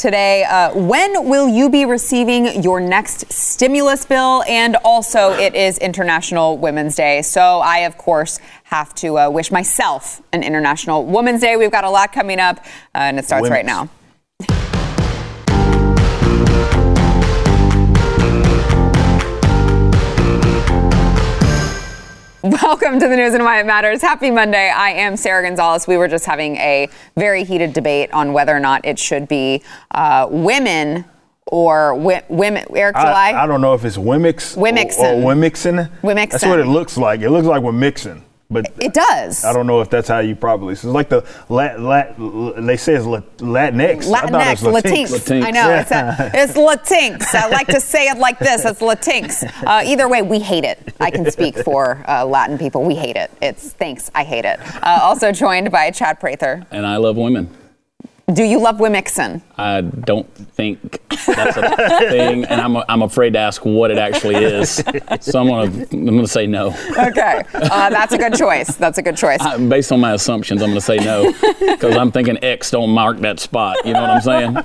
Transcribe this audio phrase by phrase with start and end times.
[0.00, 0.44] today.
[0.44, 4.42] Uh, when will you be receiving your next stimulus bill?
[4.48, 7.20] And also, it is International Women's Day.
[7.20, 11.56] So, I, of course, have to uh, wish myself an International Women's Day.
[11.56, 12.58] We've got a lot coming up,
[12.94, 13.52] uh, and it starts Women's.
[13.52, 13.90] right now.
[22.42, 24.00] Welcome to the news and why it matters.
[24.00, 24.70] Happy Monday.
[24.74, 25.86] I am Sara Gonzales.
[25.86, 29.62] We were just having a very heated debate on whether or not it should be
[29.90, 31.04] uh, women
[31.44, 32.64] or wi- women.
[32.74, 33.32] Eric July.
[33.32, 34.98] I, I don't know if it's Wimix Wimixin.
[35.00, 35.90] or, or Wimixin.
[36.00, 36.30] Wimixin.
[36.30, 37.20] That's what it looks like.
[37.20, 39.44] It looks like we're mixing, but it does.
[39.44, 40.72] I don't know if that's how you probably.
[40.72, 44.12] It's like the lat, lat, they say it's lat, Latinx.
[44.12, 45.06] I thought Latinx, it was Latinx.
[45.08, 45.44] Latinx.
[45.44, 45.68] I know.
[45.68, 45.80] Yeah.
[45.80, 47.34] It's, a, it's Latinx.
[47.34, 48.64] I like to say it like this.
[48.64, 49.64] It's Latinx.
[49.64, 50.94] Uh, either way, we hate it.
[50.98, 52.82] I can speak for uh, Latin people.
[52.82, 53.30] We hate it.
[53.40, 54.10] It's thanks.
[54.14, 54.58] I hate it.
[54.82, 56.66] Uh, also joined by Chad Prather.
[56.70, 57.56] And I love women.
[58.32, 59.42] Do you love Wimixon?
[59.56, 64.36] I don't think that's a thing, and I'm, I'm afraid to ask what it actually
[64.36, 64.82] is.
[65.20, 66.68] So I'm gonna I'm gonna say no.
[66.98, 67.42] Okay.
[67.54, 68.74] Uh, that's a good choice.
[68.76, 69.40] That's a good choice.
[69.40, 73.18] I- Based on my assumptions, I'm gonna say no because I'm thinking X don't mark
[73.20, 73.76] that spot.
[73.84, 74.56] You know what I'm saying?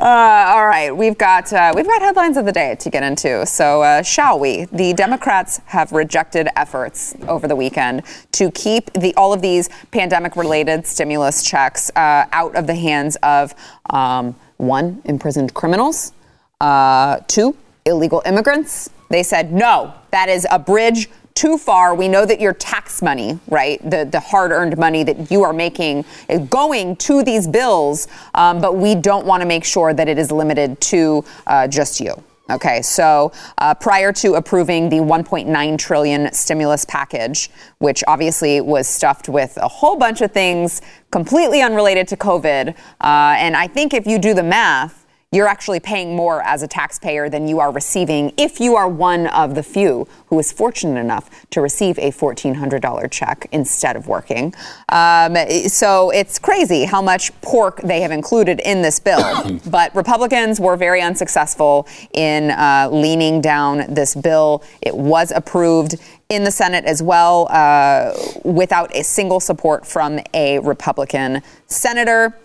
[0.00, 3.44] Uh, all right, we've got uh, we've got headlines of the day to get into.
[3.46, 4.64] So uh, shall we?
[4.66, 8.02] The Democrats have rejected efforts over the weekend
[8.32, 13.54] to keep the all of these pandemic-related stimulus checks uh, out of the hands of
[13.90, 16.12] um, one imprisoned criminals,
[16.60, 18.90] uh, two illegal immigrants.
[19.08, 21.94] They said no, that is a bridge too far.
[21.94, 25.52] We know that your tax money, right, the, the hard earned money that you are
[25.52, 30.08] making is going to these bills, um, but we don't want to make sure that
[30.08, 32.22] it is limited to uh, just you.
[32.50, 37.48] Okay, so uh, prior to approving the 1.9 trillion stimulus package,
[37.78, 42.74] which obviously was stuffed with a whole bunch of things completely unrelated to COVID, uh,
[43.00, 44.99] and I think if you do the math,
[45.32, 49.28] you're actually paying more as a taxpayer than you are receiving if you are one
[49.28, 54.52] of the few who is fortunate enough to receive a $1,400 check instead of working.
[54.88, 55.36] Um,
[55.68, 59.60] so it's crazy how much pork they have included in this bill.
[59.66, 64.64] but Republicans were very unsuccessful in uh, leaning down this bill.
[64.82, 65.94] It was approved
[66.28, 68.14] in the Senate as well uh,
[68.44, 72.36] without a single support from a Republican senator.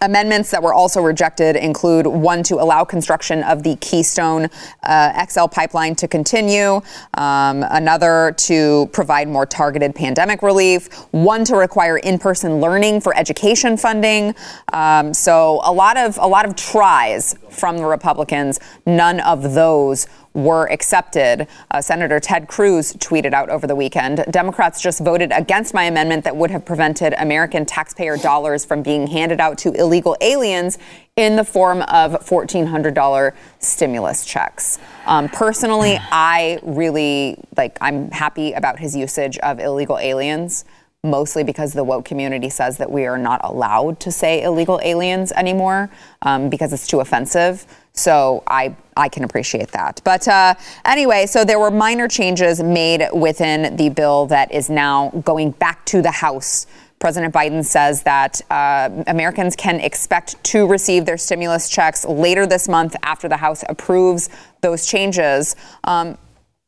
[0.00, 4.48] Amendments that were also rejected include one to allow construction of the Keystone
[4.82, 6.80] uh, XL pipeline to continue,
[7.14, 13.76] um, another to provide more targeted pandemic relief, one to require in-person learning for education
[13.76, 14.34] funding.
[14.72, 18.60] Um, so a lot of a lot of tries from the Republicans.
[18.86, 20.06] None of those
[20.38, 21.48] were accepted.
[21.70, 26.24] Uh, Senator Ted Cruz tweeted out over the weekend Democrats just voted against my amendment
[26.24, 30.78] that would have prevented American taxpayer dollars from being handed out to illegal aliens
[31.16, 34.78] in the form of $1,400 stimulus checks.
[35.06, 40.64] Um, personally, I really like, I'm happy about his usage of illegal aliens.
[41.04, 45.30] Mostly because the woke community says that we are not allowed to say illegal aliens
[45.30, 45.90] anymore
[46.22, 47.66] um, because it's too offensive.
[47.98, 50.00] So I I can appreciate that.
[50.04, 50.54] But uh,
[50.84, 55.84] anyway, so there were minor changes made within the bill that is now going back
[55.86, 56.66] to the House.
[56.98, 62.68] President Biden says that uh, Americans can expect to receive their stimulus checks later this
[62.68, 64.28] month after the House approves
[64.62, 65.54] those changes.
[65.84, 66.18] Um,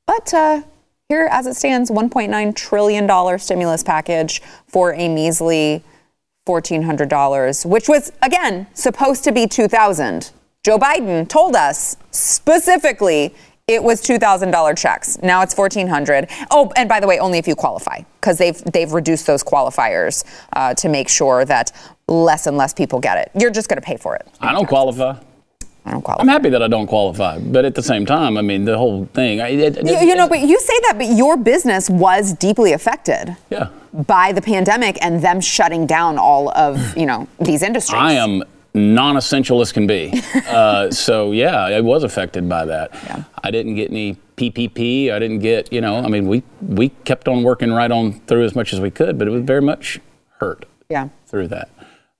[0.06, 0.62] but uh,
[1.08, 5.82] here, as it stands, $1.9 trillion stimulus package for a measly
[6.46, 10.30] $1,400, which was, again, supposed to be 2000
[10.62, 13.34] Joe Biden told us specifically
[13.66, 15.16] it was $2,000 checks.
[15.22, 18.92] Now it's 1400 Oh, and by the way, only if you qualify, because they've, they've
[18.92, 20.22] reduced those qualifiers
[20.52, 21.72] uh, to make sure that
[22.08, 23.40] less and less people get it.
[23.40, 24.26] You're just going to pay for it.
[24.40, 25.18] I don't qualify.
[25.86, 26.20] I don't qualify.
[26.24, 29.06] I'm happy that I don't qualify, but at the same time, I mean, the whole
[29.14, 29.40] thing.
[29.40, 32.74] I, it, it- You, you know, but you say that, but your business was deeply
[32.74, 33.70] affected yeah.
[33.94, 37.98] by the pandemic and them shutting down all of, you know, these industries.
[37.98, 38.42] I am
[38.74, 40.12] non-essential as can be.
[40.48, 42.90] uh, so yeah, I was affected by that.
[43.04, 43.24] Yeah.
[43.42, 45.12] I didn't get any PPP.
[45.12, 48.44] I didn't get, you know, I mean, we we kept on working right on through
[48.44, 50.00] as much as we could, but it was very much
[50.38, 51.08] hurt Yeah.
[51.26, 51.68] through that.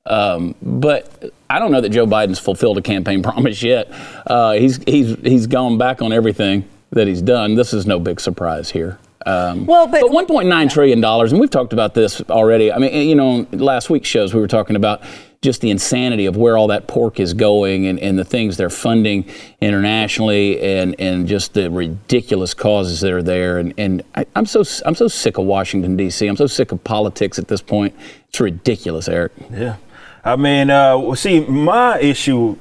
[0.07, 3.91] Um, but I don't know that Joe Biden's fulfilled a campaign promise yet.
[4.27, 7.55] Uh, he's he's he's gone back on everything that he's done.
[7.55, 8.99] This is no big surprise here.
[9.27, 12.73] Um, Well, but- 1.9 trillion dollars, and we've talked about this already.
[12.73, 15.03] I mean, you know, last week's shows we were talking about
[15.43, 18.69] just the insanity of where all that pork is going and, and the things they're
[18.69, 19.25] funding
[19.63, 23.59] internationally and, and just the ridiculous causes that are there.
[23.59, 26.27] And, and I, I'm so I'm so sick of Washington D.C.
[26.27, 27.95] I'm so sick of politics at this point.
[28.29, 29.33] It's ridiculous, Eric.
[29.51, 29.77] Yeah.
[30.23, 32.59] I mean, uh, see, my issue,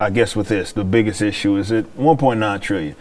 [0.00, 2.96] I guess, with this, the biggest issue is at 1.9 trillion.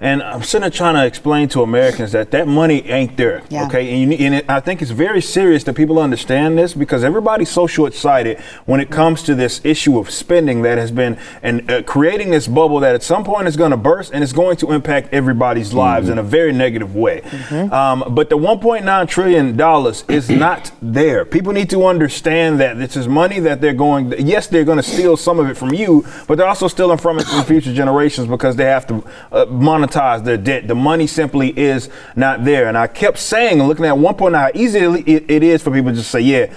[0.00, 3.42] And I'm sitting there trying to explain to Americans that that money ain't there.
[3.48, 3.66] Yeah.
[3.66, 3.90] Okay.
[3.90, 7.02] And, you, need- and it, I think it's very serious that people understand this because
[7.02, 11.18] everybody's so short sighted when it comes to this issue of spending that has been
[11.42, 14.32] and uh, creating this bubble that at some point is going to burst and it's
[14.32, 17.22] going to impact everybody's lives in a very negative way.
[17.50, 21.24] Um, but the 1.9 trillion dollars is not there.
[21.24, 24.12] People need to understand that this is money that they're going.
[24.24, 27.18] Yes, they're going to steal some of it from you, but they're also stealing from
[27.18, 29.44] it from future generations because they have to uh,
[29.88, 30.68] monetize their debt.
[30.68, 32.68] The money simply is not there.
[32.68, 36.10] And I kept saying, looking at 1.9, how easy it, is for people to just
[36.10, 36.52] say, yeah,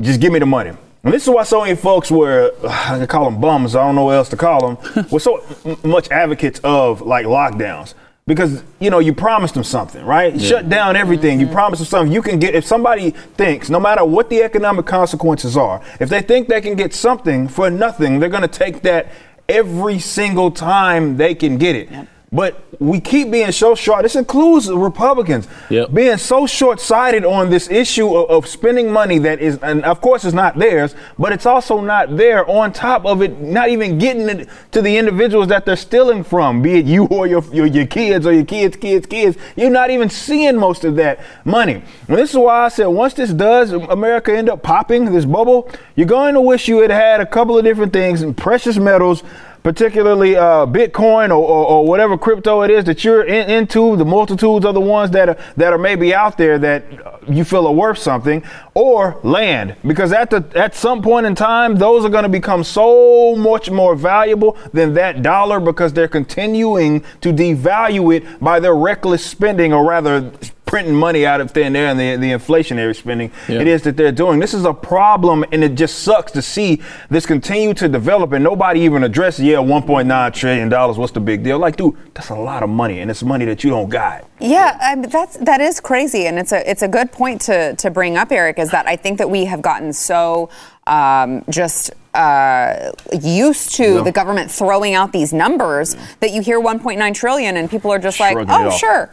[0.00, 0.72] just give me the money.
[1.02, 3.94] And this is why so many folks were, I can call them bums, I don't
[3.94, 7.94] know what else to call them, were so m- much advocates of like lockdowns.
[8.26, 10.40] Because, you know, you promised them something, right?
[10.40, 11.40] Shut down everything.
[11.40, 11.54] You mm-hmm.
[11.54, 12.12] promised them something.
[12.12, 16.22] You can get, if somebody thinks, no matter what the economic consequences are, if they
[16.22, 19.10] think they can get something for nothing, they're going to take that
[19.48, 21.88] every single time they can get it.
[22.32, 24.04] But we keep being so short.
[24.04, 25.92] This includes the Republicans Yep.
[25.92, 30.24] being so short-sighted on this issue of, of spending money that is, and of course,
[30.24, 32.48] is not theirs, but it's also not there.
[32.48, 36.62] On top of it, not even getting it to the individuals that they're stealing from,
[36.62, 39.36] be it you or your your, your kids or your kids' kids' kids.
[39.56, 41.82] You're not even seeing most of that money.
[42.06, 45.68] And this is why I said once this does, America end up popping this bubble.
[45.96, 49.24] You're going to wish you had had a couple of different things, and precious metals
[49.62, 54.04] particularly uh, Bitcoin or, or, or whatever crypto it is that you're in, into, the
[54.04, 57.66] multitudes of the ones that are that are maybe out there that uh, you feel
[57.66, 58.42] are worth something,
[58.74, 62.64] or land, because at the at some point in time, those are going to become
[62.64, 68.74] so much more valuable than that dollar because they're continuing to devalue it by their
[68.74, 70.30] reckless spending, or rather
[70.70, 73.60] printing money out of thin air and the, the inflationary spending Yeah.
[73.60, 74.38] it is that they're doing.
[74.38, 78.44] This is a problem, and it just sucks to see this continue to develop, and
[78.44, 79.44] nobody even addresses.
[79.44, 80.96] Yeah, 1.9 trillion dollars.
[80.96, 81.58] What's the big deal?
[81.58, 84.24] Like, dude, that's a lot of money, and it's money that you don't got.
[84.38, 87.74] Yeah, I mean, that's that is crazy, and it's a it's a good point to
[87.74, 88.60] to bring up, Eric.
[88.60, 90.50] Is that I think that we have gotten so
[90.86, 94.02] um, just uh, used to Yeah.
[94.02, 98.20] the government throwing out these numbers that you hear 1.9 trillion, and people are just
[98.20, 98.78] like, Shrugging it oh, off.
[98.78, 99.10] sure.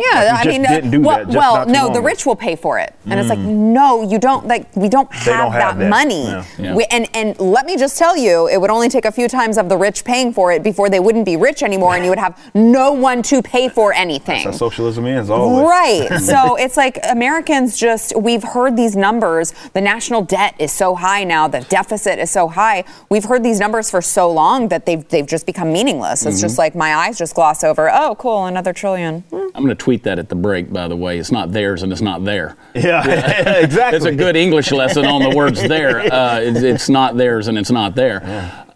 [0.00, 2.02] Yeah, Like you I just mean, uh, didn't do well, that just well no, the
[2.02, 4.44] rich will pay for it, and it's like, no, you don't.
[4.44, 5.88] Like, we don't have, don't have that, that.
[5.88, 6.24] money.
[6.24, 6.44] Yeah.
[6.58, 6.74] Yeah.
[6.74, 9.56] We- and and let me just tell you, it would only take a few times
[9.56, 12.18] of the rich paying for it before they wouldn't be rich anymore, and you would
[12.18, 14.42] have no one to pay for anything.
[14.42, 15.64] That's how socialism is always.
[15.64, 16.18] Right.
[16.20, 19.54] so it's like Americans just, we've heard these numbers.
[19.74, 22.82] The national debt is so high now, the deficit is so high.
[23.10, 26.26] We've heard these numbers for so long that they've, they've just become meaningless.
[26.26, 26.42] It's Mm-hmm.
[26.46, 29.20] just like my eyes just gloss over, oh, cool, another trillion.
[29.30, 29.46] Hmm.
[29.54, 31.18] I'm going to tweet that at the break, by the way.
[31.18, 32.56] It's not theirs and it's not there.
[32.74, 33.06] Yeah,
[33.58, 33.96] exactly.
[33.96, 35.84] it's a good English lesson on the words there.
[36.14, 38.22] Uh, it's, it's not theirs and it's not there.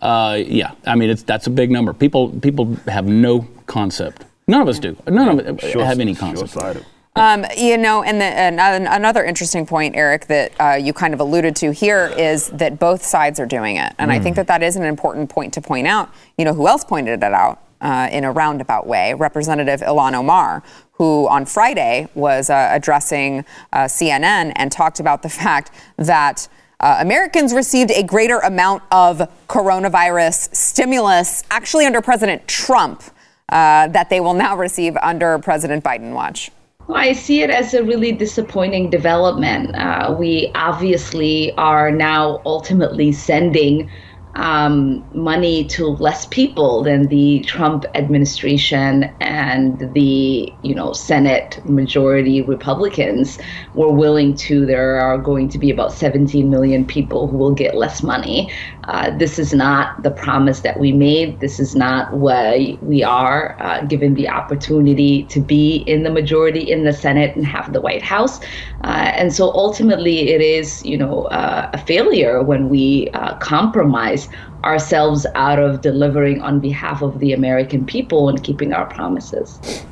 [0.03, 1.93] Uh, yeah, I mean, it's, that's a big number.
[1.93, 4.25] People, people have no concept.
[4.49, 4.97] None of us do.
[5.07, 6.53] None of us Short- have any concept.
[6.53, 6.85] Short-sighted.
[7.15, 11.15] Um, you know, and, the, and an- another interesting point, Eric, that uh, you kind
[11.15, 14.47] of alluded to here is that both sides are doing it, and I think that
[14.49, 16.11] that is an important point to point out.
[16.37, 19.15] You know, who else pointed it out uh, in a roundabout way?
[19.15, 25.29] Representative Ilhan Omar, who on Friday was uh, addressing uh, CNN and talked about the
[25.43, 26.49] fact that.
[26.81, 33.03] Uh, Americans received a greater amount of coronavirus stimulus actually under President Trump
[33.49, 36.13] uh, that they will now receive under President Biden.
[36.13, 36.53] Watch.
[36.95, 39.75] I see it as a really disappointing development.
[39.75, 43.91] Uh, we obviously are now ultimately sending
[44.35, 52.43] um, money to less people than the Trump administration and the you know Senate majority
[52.43, 53.39] Republicans
[53.75, 54.67] were willing to.
[54.67, 58.53] There are going to be about 17 million people who will get less money.
[58.89, 61.39] Uh, this is not the promise that we made.
[61.41, 66.73] This is not where we are, uh, given the opportunity to be in the majority
[66.73, 68.41] in the Senate and have the White House.
[68.85, 74.29] Uh, and so ultimately, it is, you know, uh, a failure when we uh, compromise
[74.65, 79.85] ourselves out of delivering on behalf of the American people and keeping our promises.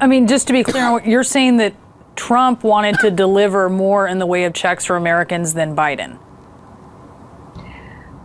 [0.00, 1.72] I mean, just to be clear, you're saying that
[2.16, 6.18] Trump wanted to deliver more in the way of checks for Americans than Biden.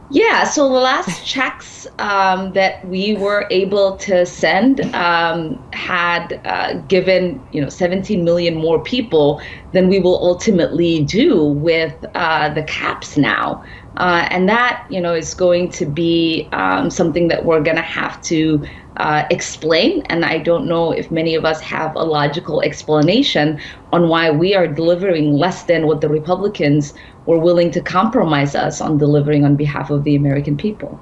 [0.09, 6.73] Yeah, so the last checks um, that we were able to send um, had uh,
[6.87, 9.41] given you know 17 million more people
[9.73, 13.63] than we will ultimately do with uh, the caps now.
[13.97, 17.81] Uh, and that, you know, is going to be um, something that we're going to
[17.81, 18.65] have to
[18.97, 20.01] uh, explain.
[20.07, 23.59] And I don't know if many of us have a logical explanation
[23.91, 26.93] on why we are delivering less than what the Republicans
[27.25, 30.99] were willing to compromise us on delivering on behalf of the American people.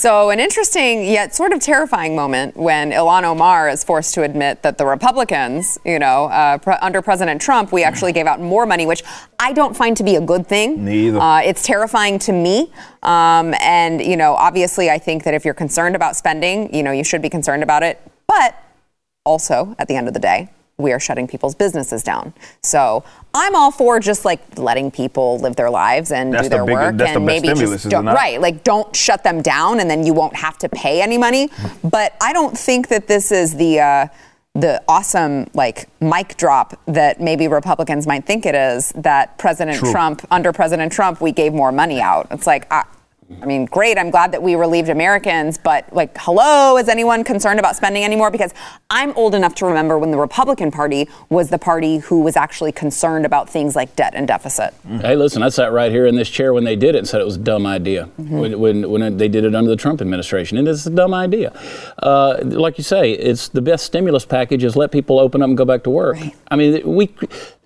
[0.00, 4.62] So, an interesting yet sort of terrifying moment when Ilhan Omar is forced to admit
[4.62, 8.64] that the Republicans, you know, uh, pre- under President Trump, we actually gave out more
[8.64, 9.02] money, which
[9.38, 10.86] I don't find to be a good thing.
[10.86, 11.18] Neither.
[11.20, 12.72] Uh, it's terrifying to me.
[13.02, 16.92] Um, and, you know, obviously, I think that if you're concerned about spending, you know,
[16.92, 18.00] you should be concerned about it.
[18.26, 18.56] But
[19.26, 20.48] also, at the end of the day,
[20.80, 22.32] we are shutting people's businesses down.
[22.62, 26.56] So I'm all for just like letting people live their lives and That's do the
[26.56, 29.42] their big- work that's the and maybe stimulus, just don't, right like don't shut them
[29.42, 31.48] down and then you won't have to pay any money.
[31.84, 34.06] But I don't think that this is the uh,
[34.54, 39.92] the awesome like mic drop that maybe Republicans might think it is that President True.
[39.92, 42.26] Trump under President Trump we gave more money out.
[42.30, 42.66] It's like.
[42.72, 42.84] I,
[43.42, 43.96] I mean, great.
[43.96, 48.30] I'm glad that we relieved Americans, but like, hello, is anyone concerned about spending anymore?
[48.30, 48.52] Because
[48.90, 52.72] I'm old enough to remember when the Republican Party was the party who was actually
[52.72, 54.74] concerned about things like debt and deficit.
[54.84, 57.20] Hey, listen, I sat right here in this chair when they did it and said
[57.20, 58.06] it was a dumb idea.
[58.20, 58.38] Mm-hmm.
[58.38, 61.52] When, when, when they did it under the Trump administration, and it's a dumb idea.
[61.98, 65.56] Uh, like you say, it's the best stimulus package is let people open up and
[65.56, 66.18] go back to work.
[66.50, 67.14] I mean, we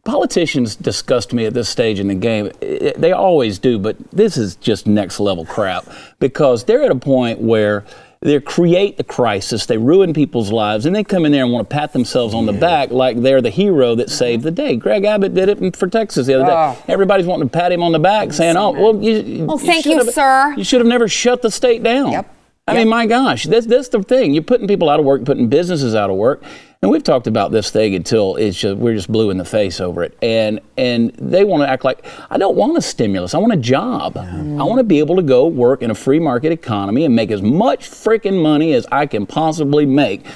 [0.04, 2.50] politicians disgust me at this stage in the game.
[2.62, 5.86] I- They always do, but this is just next level crap
[6.20, 7.84] because they're at a point where
[8.20, 11.68] they create the crisis, they ruin people's lives, and they come in there and want
[11.68, 14.76] to pat themselves on the back like they're the hero that saved the day.
[14.76, 16.78] Greg Abbott did it for Texas the other day.
[16.90, 19.84] Everybody's wanting to pat him on the back, saying, "Oh, well, you, Well, you thank
[19.84, 22.30] you, sir." You should have never shut the state down." Yep.
[22.66, 22.80] I Yep.
[22.80, 24.32] mean, my gosh, that's that's the thing.
[24.32, 26.42] You're putting people out of work, putting businesses out of work,
[26.84, 29.80] and we've talked about this thing until it's just we're just blue in the face
[29.80, 30.18] over it.
[30.20, 33.32] And and they want to act like I don't want a stimulus.
[33.32, 34.18] I want a job.
[34.18, 37.30] I want to be able to go work in a free market economy and make
[37.30, 40.26] as much freaking money as I can possibly make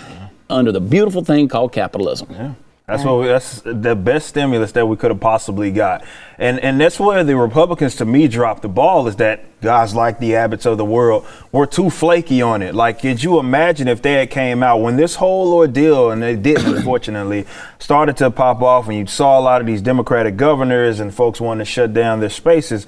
[0.49, 2.57] under the beautiful thing called capitalism.
[2.89, 6.03] That's what we, that's the best stimulus that we could have possibly got,
[6.39, 10.21] and and that's where the Republicans to me dropped the ball is that guys like
[10.21, 12.75] the Abbotts of the world were too flaky on it.
[12.75, 16.35] Like, could you imagine if they had came out when this whole ordeal and they
[16.35, 17.45] didn't, unfortunately,
[17.79, 21.43] started to pop off, and you saw a lot of these Democratic governors and folks
[21.43, 22.87] wanting to shut down their spaces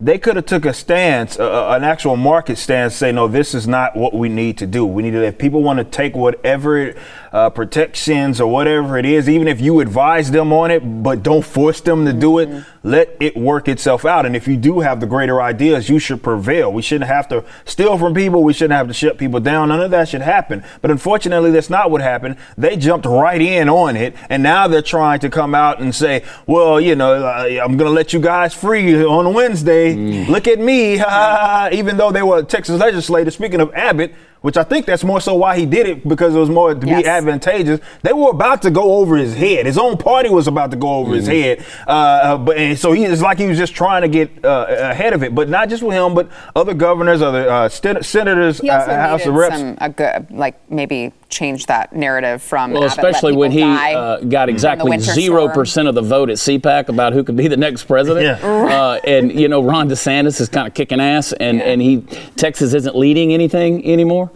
[0.00, 3.68] they could have took a stance, uh, an actual market stance, say, no, this is
[3.68, 4.86] not what we need to do.
[4.86, 6.94] We need to, if people want to take whatever
[7.32, 11.44] uh, protections or whatever it is, even if you advise them on it, but don't
[11.44, 14.24] force them to do it, let it work itself out.
[14.24, 16.72] And if you do have the greater ideas, you should prevail.
[16.72, 18.42] We shouldn't have to steal from people.
[18.42, 19.68] We shouldn't have to shut people down.
[19.68, 20.64] None of that should happen.
[20.80, 22.36] But unfortunately, that's not what happened.
[22.56, 26.24] They jumped right in on it, and now they're trying to come out and say,
[26.46, 29.89] well, you know, uh, I'm going to let you guys free on Wednesday.
[29.94, 30.96] Look at me.
[30.98, 31.68] Ha, ha, ha.
[31.72, 35.34] Even though they were Texas legislators, speaking of Abbott, which I think that's more so
[35.34, 37.02] why he did it because it was more to Yes.
[37.02, 37.78] be advantageous.
[38.02, 39.66] They were about to go over his head.
[39.66, 41.62] His own party was about to go over his head.
[41.86, 44.66] Uh, uh, but and so he it's like he was just trying to get uh,
[44.68, 45.34] ahead of it.
[45.34, 49.34] But not just with him, but other governors, other uh, sten- senators, uh, House of
[49.34, 49.58] Reps.
[49.58, 54.18] some a good like maybe change that narrative from Well, Abbott, especially when he uh,
[54.20, 57.56] got exactly winter zero percent of the vote at CPAC about who could be the
[57.56, 58.24] next president.
[58.26, 58.46] Yeah.
[58.46, 61.64] Uh, and you know, Ron DeSantis is kind of kicking ass, and Yeah.
[61.64, 62.02] and he
[62.36, 64.30] Texas isn't leading anything anymore.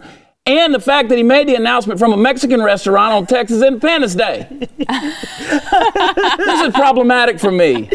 [0.47, 4.13] And the fact that he made the announcement from a Mexican restaurant on Texas Independence
[4.13, 4.47] Day.
[4.77, 7.89] this is problematic for me.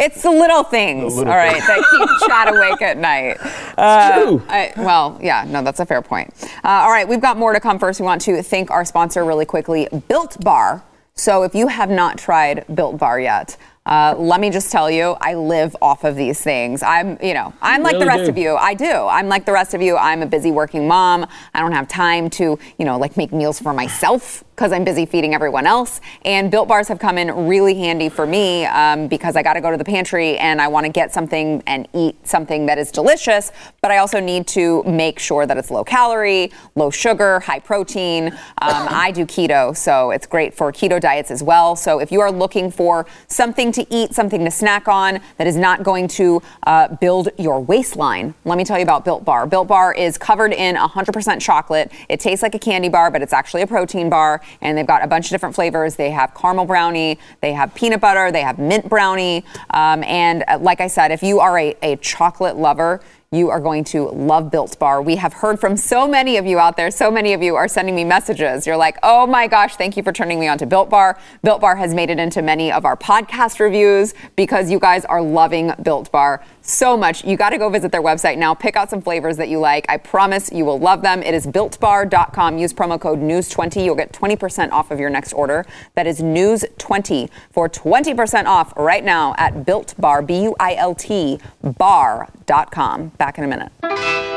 [0.00, 3.36] It's the little things, little all right, that keep Chad awake at night.
[3.76, 4.42] Uh, true.
[4.48, 6.32] I, well, yeah, no, that's a fair point.
[6.64, 8.00] Uh, all right, we've got more to come first.
[8.00, 10.82] We want to thank our sponsor really quickly, Built Bar.
[11.14, 15.16] So if you have not tried Built Bar yet, uh, let me just tell you,
[15.20, 16.82] I live off of these things.
[16.82, 18.30] I'm, you know, I'm like the rest do.
[18.30, 18.56] of you.
[18.56, 18.86] I do.
[18.86, 19.96] I'm like the rest of you.
[19.96, 21.26] I'm a busy working mom.
[21.52, 25.06] I don't have time to, you know, like make meals for myself because I'm busy
[25.06, 26.02] feeding everyone else.
[26.22, 29.62] And Built Bars have come in really handy for me um, because I got to
[29.62, 32.90] go to the pantry and I want to get something and eat something that is
[32.90, 37.60] delicious, but I also need to make sure that it's low calorie, low sugar, high
[37.60, 38.26] protein.
[38.60, 41.74] Um, I do keto, so it's great for keto diets as well.
[41.74, 45.56] So if you are looking for something to eat, something to snack on that is
[45.56, 49.46] not going to uh, build your waistline, let me tell you about Built Bar.
[49.46, 51.90] Built Bar is covered in 100% chocolate.
[52.10, 54.42] It tastes like a candy bar, but it's actually a protein bar.
[54.60, 55.96] And they've got a bunch of different flavors.
[55.96, 59.44] They have caramel brownie, they have peanut butter, they have mint brownie.
[59.70, 63.00] Um, and uh, like I said, if you are a, a chocolate lover,
[63.32, 65.02] you are going to love Built Bar.
[65.02, 66.90] We have heard from so many of you out there.
[66.90, 68.66] So many of you are sending me messages.
[68.66, 71.16] You're like, oh my gosh, thank you for turning me on to Built Bar.
[71.44, 75.22] Built Bar has made it into many of our podcast reviews because you guys are
[75.22, 77.24] loving Built Bar so much.
[77.24, 78.54] You got to go visit their website now.
[78.54, 79.86] Pick out some flavors that you like.
[79.88, 81.22] I promise you will love them.
[81.22, 82.58] It is builtbar.com.
[82.58, 83.84] Use promo code news20.
[83.84, 85.66] You'll get 20% off of your next order.
[85.94, 91.38] That is news20 for 20% off right now at builtbar, B U I L T,
[91.62, 93.08] bar.com.
[93.08, 94.29] Back in a minute.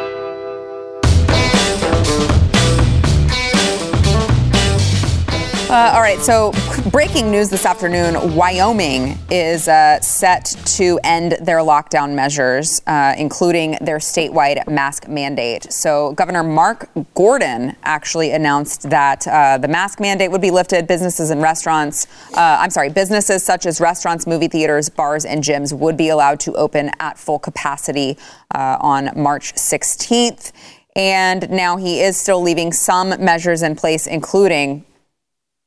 [5.74, 6.51] Uh, all right, so
[6.92, 13.80] breaking news this afternoon Wyoming is uh, set to end their lockdown measures, uh, including
[13.82, 15.74] their statewide mask mandate.
[15.74, 20.86] So, Governor Mark Gordon actually announced that uh, the mask mandate would be lifted.
[20.86, 25.74] Businesses and restaurants, uh, I'm sorry, businesses such as restaurants, movie theaters, bars, and gyms
[25.74, 28.15] would be allowed to open at full capacity
[28.53, 30.51] uh, on March 16th.
[30.96, 34.86] And now he is still leaving some measures in place, including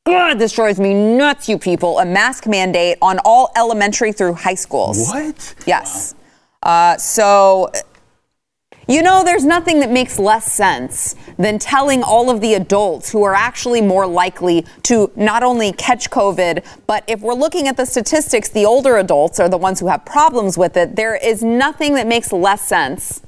[0.06, 1.98] God, this drives me nuts, you people.
[1.98, 5.08] A mask mandate on all elementary through high schools.
[5.08, 5.54] What?
[5.66, 6.14] Yes.
[6.62, 7.72] Uh, so,
[8.86, 13.24] you know, there's nothing that makes less sense than telling all of the adults who
[13.24, 17.84] are actually more likely to not only catch COVID, but if we're looking at the
[17.84, 20.94] statistics, the older adults are the ones who have problems with it.
[20.94, 23.22] There is nothing that makes less sense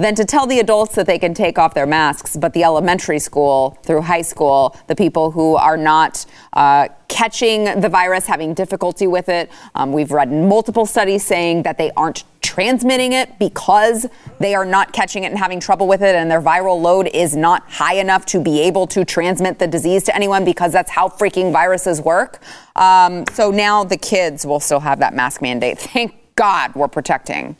[0.00, 3.18] than to tell the adults that they can take off their masks, but the elementary
[3.18, 9.06] school through high school, the people who are not uh, catching the virus, having difficulty
[9.06, 9.50] with it.
[9.74, 14.06] Um, we've read multiple studies saying that they aren't transmitting it because
[14.38, 17.36] they are not catching it and having trouble with it, and their viral load is
[17.36, 21.08] not high enough to be able to transmit the disease to anyone because that's how
[21.08, 22.40] freaking viruses work.
[22.74, 25.78] Um, so now the kids will still have that mask mandate.
[25.90, 27.54] Thank God we're protecting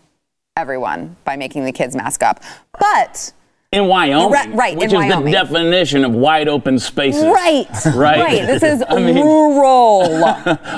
[0.60, 2.40] everyone by making the kids mask up.
[2.78, 3.32] But
[3.72, 5.24] in Wyoming, Right- right, which is Wyoming.
[5.26, 7.24] the definition of wide open spaces.
[7.24, 8.46] right, Right.
[8.46, 10.24] This is I mean- rural.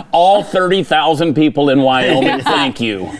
[0.12, 3.10] All 30,000 people in Wyoming, thank you.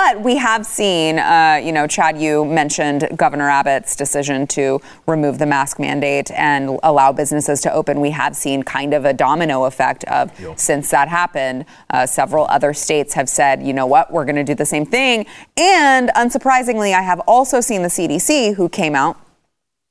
[0.00, 5.40] But we have seen, uh, you know, Chad, you mentioned Governor Abbott's decision to remove
[5.40, 8.00] the mask mandate and allow businesses to open.
[8.00, 12.72] We have seen kind of a domino effect of since that happened, uh, several other
[12.74, 15.26] states have said, you know what, we're going to do the same thing.
[15.56, 19.18] And unsurprisingly, I have also seen the CDC who came out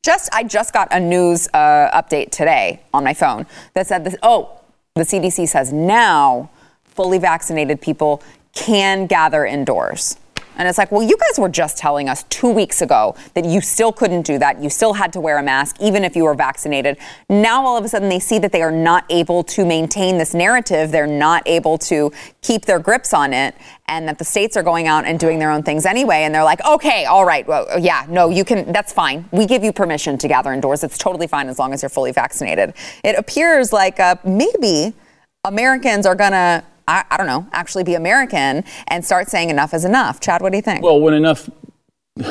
[0.05, 4.15] just I just got a news uh, update today on my phone that said this.
[4.23, 4.61] Oh,
[4.95, 6.49] the CDC says now
[6.97, 8.23] fully vaccinated people
[8.57, 10.17] can gather indoors.
[10.59, 13.61] And it's like, well, you guys were just telling us two weeks ago that you
[13.61, 14.59] still couldn't do that.
[14.59, 16.97] You still had to wear a mask, even if you were vaccinated.
[17.29, 20.33] Now, all of a sudden, they see that they are not able to maintain this
[20.33, 20.91] narrative.
[20.91, 23.53] They're not able to keep their grips on it,
[23.87, 26.23] and that the states are going out and doing their own things anyway.
[26.23, 29.29] And they're like, okay, all right, well, yeah, no, you can, that's fine.
[29.31, 30.83] We give you permission to gather indoors.
[30.83, 32.73] It's totally fine as long as you're fully vaccinated.
[33.03, 34.95] It appears like uh, maybe
[35.43, 36.63] Americans are going to.
[36.87, 40.19] I, I don't know, actually be American and start saying enough is enough.
[40.19, 40.83] Chad, what do you think?
[40.83, 41.49] Well, when enough,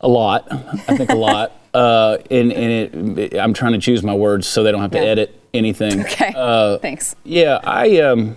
[0.00, 1.52] a lot, I think a lot.
[1.74, 4.98] Uh, and and it, I'm trying to choose my words so they don't have to
[4.98, 5.06] Yeah.
[5.06, 6.00] edit anything.
[6.04, 6.32] okay.
[6.32, 7.16] Uh, Thanks.
[7.24, 8.36] Yeah, I um.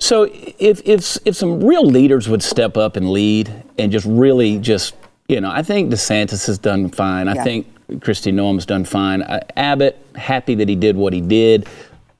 [0.00, 0.24] So
[0.58, 4.96] if if if some real leaders would step up and lead and just really just
[5.28, 7.28] you know, I think DeSantis has done fine.
[7.28, 7.44] I Yeah.
[7.44, 7.68] think
[8.00, 9.22] Kristi Noem's done fine.
[9.22, 11.68] I, Abbott happy that he did what he did.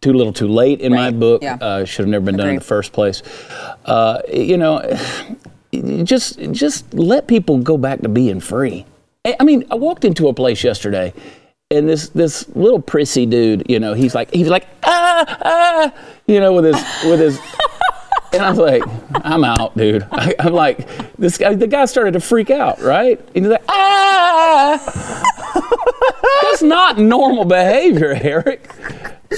[0.01, 1.43] Too little, too late in my book.
[1.43, 1.57] yeah.
[1.61, 3.23] Uh, should have never been done in the first place.
[3.85, 4.81] Uh, you know,
[6.05, 8.87] just just let people go back to being free.
[9.25, 11.13] I mean, I walked into a place yesterday,
[11.71, 15.93] and this this little prissy dude, you know, he's like he's like ah ah,
[16.27, 17.39] you know, with his with his.
[18.31, 18.83] And I was like,
[19.25, 20.07] I'm out, dude.
[20.13, 23.19] I, I'm like, this guy, the guy started to freak out, right?
[23.35, 24.79] And he's like, ah!
[26.43, 28.71] That's not normal behavior, Eric.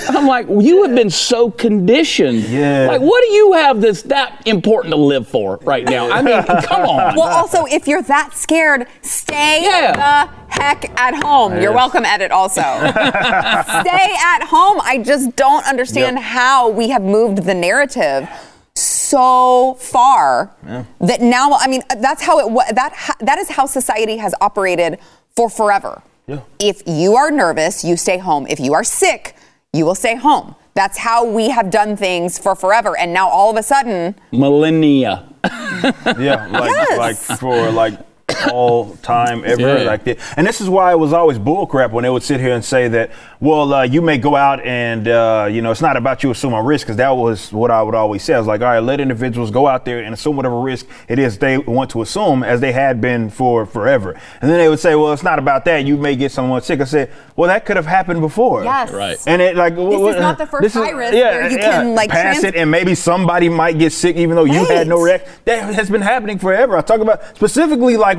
[0.08, 2.44] I'm like, well, you have been so conditioned.
[2.44, 2.86] Yeah.
[2.86, 6.10] Like, what do you have that's that important to live for right now?
[6.10, 7.16] I mean, come on.
[7.16, 10.26] Well, also, if you're that scared, stay Yeah.
[10.28, 11.54] the heck at home.
[11.54, 11.74] You're Yes.
[11.74, 12.60] welcome, edit also.
[12.62, 14.80] stay at home.
[14.84, 16.24] I just don't understand Yep.
[16.24, 18.28] how we have moved the narrative
[18.74, 20.54] so far
[21.00, 24.98] that now I mean that's how it wa- that that is how society has operated
[25.34, 26.02] for forever.
[26.28, 26.40] Yeah.
[26.60, 28.46] If you are nervous, you stay home.
[28.48, 29.34] If you are sick,
[29.72, 30.54] you will stay home.
[30.74, 32.96] That's how we have done things for forever.
[32.96, 35.26] And now all of a sudden, Millennia.
[35.44, 36.98] Yeah, like Yes.
[36.98, 37.94] like for like
[38.52, 39.82] all time ever Yeah.
[39.84, 40.18] like that.
[40.36, 42.88] And this is why it was always bullcrap when they would sit here and say
[42.88, 46.30] that, well, uh, you may go out and uh, you know it's not about you
[46.30, 48.34] assuming risk because that was what I would always say.
[48.34, 51.18] I was like, all right, let individuals go out there and assume whatever risk it
[51.18, 54.12] is they want to assume, as they had been for forever.
[54.40, 55.84] And then they would say, well, it's not about that.
[55.84, 56.80] You may get someone sick.
[56.80, 58.62] I said, well, that could have happened before.
[58.64, 58.90] Yes.
[58.92, 59.16] Right.
[59.26, 62.44] And it like this is not the first virus where you can, like, pass trans-
[62.44, 65.12] it and maybe somebody might get sick even though you had no Right.
[65.20, 65.28] reaction.
[65.46, 66.76] That has been happening forever.
[66.76, 68.18] I talk about specifically like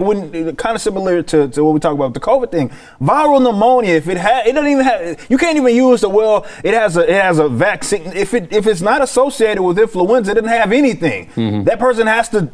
[0.55, 2.69] kind of similar to, to what we talk about the COVID thing.
[3.01, 3.95] Viral pneumonia.
[3.95, 5.25] If it had, it doesn't even have.
[5.29, 6.45] You can't even use the well.
[6.63, 8.03] It has a it has a vaccine.
[8.13, 11.27] If it if it's not associated with influenza, it doesn't have anything.
[11.27, 11.63] Mm-hmm.
[11.65, 12.49] That person has to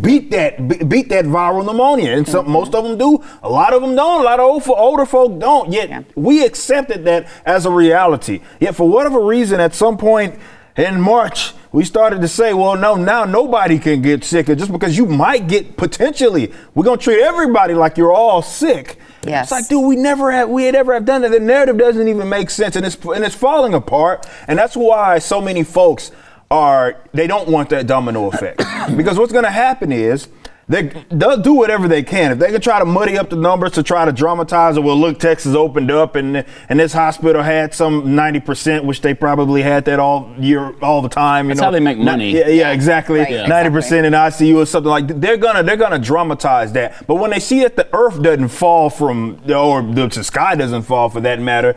[0.00, 3.22] beat that beat that viral pneumonia, and some most of them do.
[3.42, 4.20] A lot of them don't.
[4.20, 5.72] A lot of old, older folk don't.
[5.72, 6.02] Yet Yeah.
[6.14, 8.40] we accepted that as a reality.
[8.60, 10.38] Yet for whatever reason, at some point
[10.76, 14.46] in March, we started to say, well, no, now nobody can get sick.
[14.46, 18.98] Just because you might get potentially, we're gonna treat everybody like you're all sick.
[19.26, 19.46] Yes.
[19.46, 21.30] It's like, dude, we never have, we had ever have done that.
[21.30, 24.26] The narrative doesn't even make sense, and it's and it's falling apart.
[24.46, 26.10] And that's why so many folks
[26.50, 28.58] are they don't want that domino effect
[28.96, 30.28] because what's gonna happen is.
[30.68, 32.32] They, they'll do whatever they can.
[32.32, 34.96] If they can try to muddy up the numbers to try to dramatize it, well,
[34.98, 39.86] look, Texas opened up and and this hospital had some 90%, which they probably had
[39.86, 41.46] that all year, all the time.
[41.46, 42.32] You That's know, how they make Not- money.
[42.36, 43.20] yeah, yeah, exactly.
[43.20, 43.46] Right, yeah.
[43.46, 45.20] 90% in ICU or something like that.
[45.22, 47.06] They're gonna they're gonna dramatize that.
[47.06, 51.08] But when they see that the earth doesn't fall from or the sky doesn't fall
[51.08, 51.76] for that matter,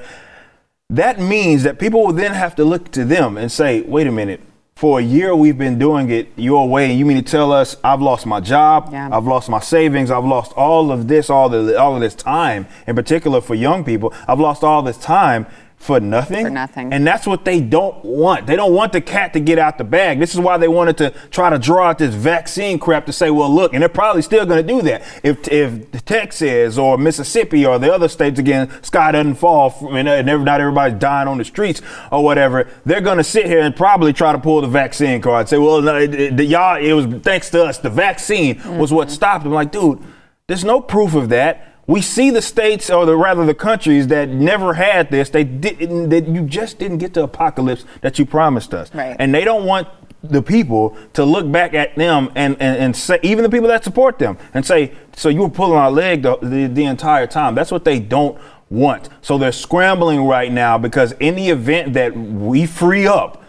[0.89, 4.11] that means that people will then have to look to them and say, wait a
[4.11, 4.41] minute,
[4.75, 7.77] for a year we've been doing it your way, and you mean to tell us
[7.83, 9.09] I've lost my job, Yeah.
[9.11, 12.67] I've lost my savings, I've lost all of this, all of all of this time,
[12.87, 15.45] in particular for young people, I've lost all this time
[15.81, 16.45] for nothing.
[16.45, 16.93] For nothing.
[16.93, 18.45] And that's what they don't want.
[18.47, 20.19] They don't want the cat to get out the bag.
[20.19, 23.31] This is why they wanted to try to draw out this vaccine crap to say,
[23.31, 25.01] well, look, and they're probably still going to do that.
[25.23, 30.07] If if Texas or Mississippi or the other states again, sky doesn't fall, from, and
[30.07, 33.61] uh, never- not everybody's dying on the streets or whatever, they're going to sit here
[33.61, 35.49] and probably try to pull the vaccine card.
[35.49, 37.77] Say, well, no, it, it- y'all, it was thanks to us.
[37.79, 39.53] The vaccine was what stopped them.
[39.53, 39.99] Like, dude,
[40.47, 41.70] there's no proof of that.
[41.91, 45.29] We see the states, or the, rather the countries that never had this.
[45.29, 46.07] They didn't.
[46.07, 48.95] That you just didn't get the apocalypse that you promised us.
[48.95, 49.13] Right.
[49.19, 49.89] And they don't want
[50.23, 53.83] the people to look back at them and, and, and say, even the people that
[53.83, 57.55] support them, and say, so you were pulling our leg the, the, the entire time.
[57.55, 59.09] That's what they don't want.
[59.21, 63.40] So they're scrambling right now because in the event that we free up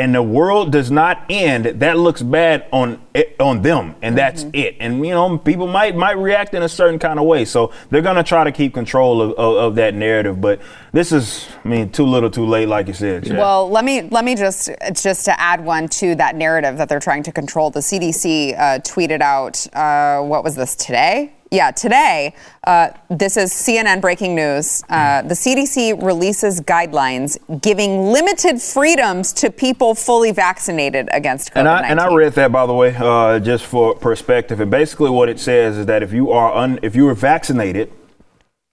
[0.00, 4.46] and the world does not end, that looks bad on it, on them, and that's
[4.54, 4.76] it.
[4.80, 8.00] And you know, people might might react in a certain kind of way, so they're
[8.00, 10.40] gonna try to keep control of, of, of that narrative.
[10.40, 13.26] But this is, I mean, too little, too late, like you said.
[13.26, 13.36] Chad.
[13.36, 16.98] Well, let me let me just just to add one to that narrative that they're
[16.98, 17.70] trying to control.
[17.70, 21.34] The CDC uh, tweeted out uh, what was this today?
[21.52, 22.34] Yeah, today.
[22.62, 24.84] Uh, this is CNN breaking news.
[24.88, 31.58] Uh, the CDC releases guidelines giving limited freedoms to people fully vaccinated against COVID-19.
[31.58, 34.60] And I, and I read that by the way, uh, just for perspective.
[34.60, 37.92] And basically, what it says is that if you are un, if you are vaccinated,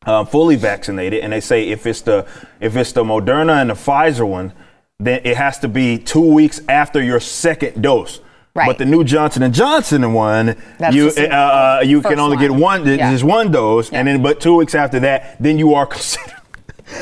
[0.06, 2.28] uh, fully vaccinated, and they say if it's the
[2.60, 4.54] if it's the Moderna and the Pfizer one,
[5.00, 8.20] then it has to be two weeks after your second dose.
[8.58, 8.66] Right.
[8.68, 12.50] But the new Johnson and Johnson one, That's you uh, you can first only get
[12.50, 12.82] one.
[12.82, 13.12] one, Yeah.
[13.12, 16.34] just one dose, and then but two weeks after that, then you are considered.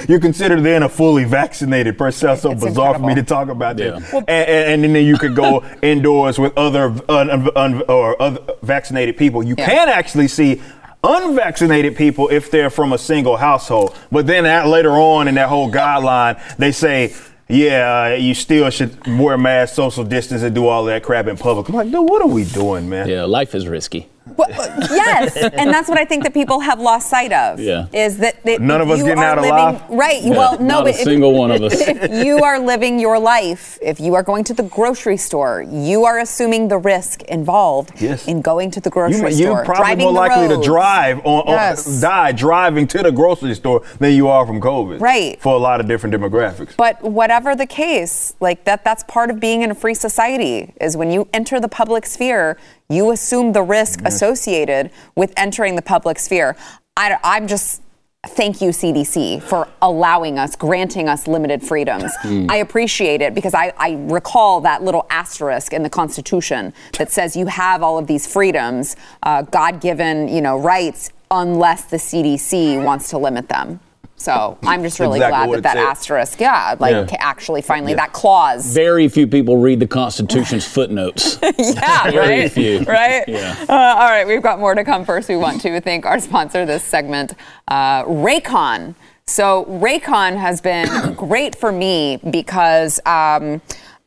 [0.09, 2.27] You're considered then a fully vaccinated person.
[2.27, 3.91] That's so It's bizarre for me to talk about Yeah.
[3.99, 4.13] this.
[4.13, 8.41] and, and, and then you could go indoors with other un, un, un- or other
[8.63, 9.41] vaccinated people.
[9.43, 9.65] You Yeah.
[9.67, 10.59] can actually see
[11.03, 13.95] unvaccinated people if they're from a single household.
[14.11, 17.13] But then that, later on in that whole guideline, they say.
[17.47, 21.37] Yeah, uh, you still should wear masks, social distance, and do all that crap in
[21.37, 21.69] public.
[21.69, 23.07] I'm like, dude, what are we doing, man?
[23.07, 24.09] Yeah, life is risky.
[24.27, 27.59] Well, uh, yes, and that's what I think that people have lost sight of.
[27.59, 27.87] Yeah.
[27.93, 29.83] Is that, that None of us you getting are out living, alive?
[29.89, 30.23] Right.
[30.23, 31.73] Yeah, well, no, not but a single one of us.
[31.79, 36.05] if you are living your life, if you are going to the grocery store, you
[36.05, 38.27] are assuming the risk involved Yes.
[38.27, 39.47] in going to the grocery You, store.
[39.57, 42.01] you're probably driving more the likely to drive on, on Yes.
[42.01, 44.99] die driving to the grocery store than you are from COVID.
[45.01, 45.39] Right.
[45.39, 46.75] For a lot of different demographics.
[46.75, 50.97] But whatever the case, like that that's part of being in a free society is
[50.97, 52.57] when you enter the public sphere,
[52.89, 56.55] you assume the risk associated with entering the public sphere.
[56.97, 57.81] I, I'm just
[58.27, 62.11] thank you CDC for allowing us, granting us limited freedoms.
[62.23, 67.35] I appreciate it because I, I recall that little asterisk in the Constitution that says
[67.35, 73.09] you have all of these freedoms, uh, God-given, you know, rights, unless the CDC wants
[73.09, 73.79] to limit them.
[74.17, 75.85] So I'm just really Exactly glad that that said.
[75.85, 77.17] asterisk, yeah, like Yeah.
[77.19, 78.65] actually finally that clause.
[78.73, 81.37] Very few people read the Constitution's footnotes.
[81.57, 82.51] yeah, Very right.
[82.51, 82.79] few.
[82.83, 83.23] Right.
[83.27, 83.55] Yeah.
[83.67, 85.03] Uh, all right, we've got more to come.
[85.03, 87.33] First, we want to thank our sponsor this segment,
[87.67, 88.95] uh, Raycon.
[89.27, 93.61] So Raycon has been great for me because um,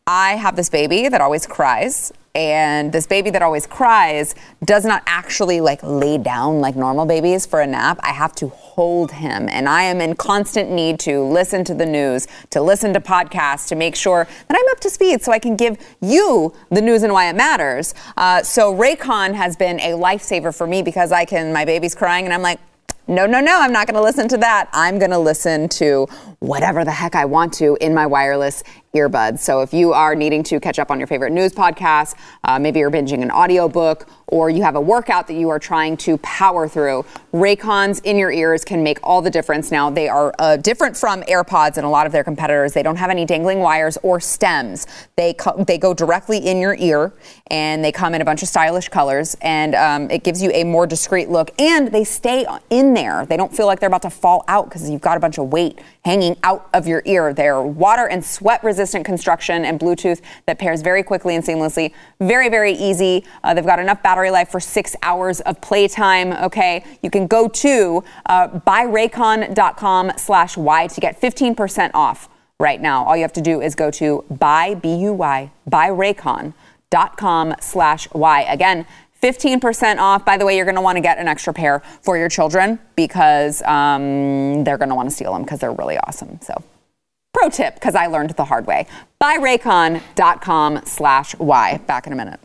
[0.07, 2.13] I have this baby that always cries.
[2.35, 7.47] And this baby that always cries does not actually like lay down like normal babies
[7.47, 7.99] for a nap.
[8.03, 9.49] I have to hold him.
[9.51, 13.69] And I am in constant need to listen to the news, to listen to podcasts,
[13.69, 17.03] to make sure that I'm up to speed so I can give you the news
[17.03, 17.95] and why it matters.
[18.17, 22.25] Uh, so Raycon has been a lifesaver for me because I can, my baby's crying
[22.25, 22.61] and I'm like,
[23.09, 24.69] no, no, no, I'm not going to listen to that.
[24.75, 26.07] I'm going to listen to
[26.41, 28.63] whatever the heck I want to in my wireless
[28.95, 29.41] earbuds.
[29.41, 32.81] So if you are needing to catch up on your favorite news podcast, uh, maybe
[32.81, 36.69] you're binging an audiobook, or you have a workout that you are trying to power
[36.69, 39.71] through, Raycons in your ears can make all the difference.
[39.71, 42.73] Now, they are uh, different from AirPods and a lot of their competitors.
[42.73, 44.87] They don't have any dangling wires or stems.
[45.17, 47.13] They, co- they go directly in your ear,
[47.49, 50.65] and they come in a bunch of stylish colors, and um, it gives you a
[50.65, 53.27] more discreet look, and they stay in there.
[53.27, 55.53] They don't feel like they're about to fall out because you've got a bunch of
[55.53, 57.35] weight hanging out of your ear.
[57.35, 61.93] They're water and sweat resistant construction and Bluetooth that pairs very quickly and seamlessly.
[62.21, 63.25] Very, very easy.
[63.45, 66.33] Uh, they've got enough battery life for six hours of playtime.
[66.33, 72.29] Okay, you can go to uh, buyraycon.com slash Y to get 15% off
[72.61, 73.05] right now.
[73.05, 78.41] All you have to do is go to buy, B-U-Y, buyraycon.com slash Y.
[78.43, 78.87] Again,
[79.23, 80.25] 15% off.
[80.25, 82.79] By the way, you're going to want to get an extra pair for your children
[82.97, 86.39] because um, they're going to want to steal them because they're really awesome.
[86.41, 86.63] So,
[87.33, 88.87] pro tip because I learned the hard way.
[89.21, 91.81] Buyraycon.com slash Y.
[91.87, 92.41] Back in a minute.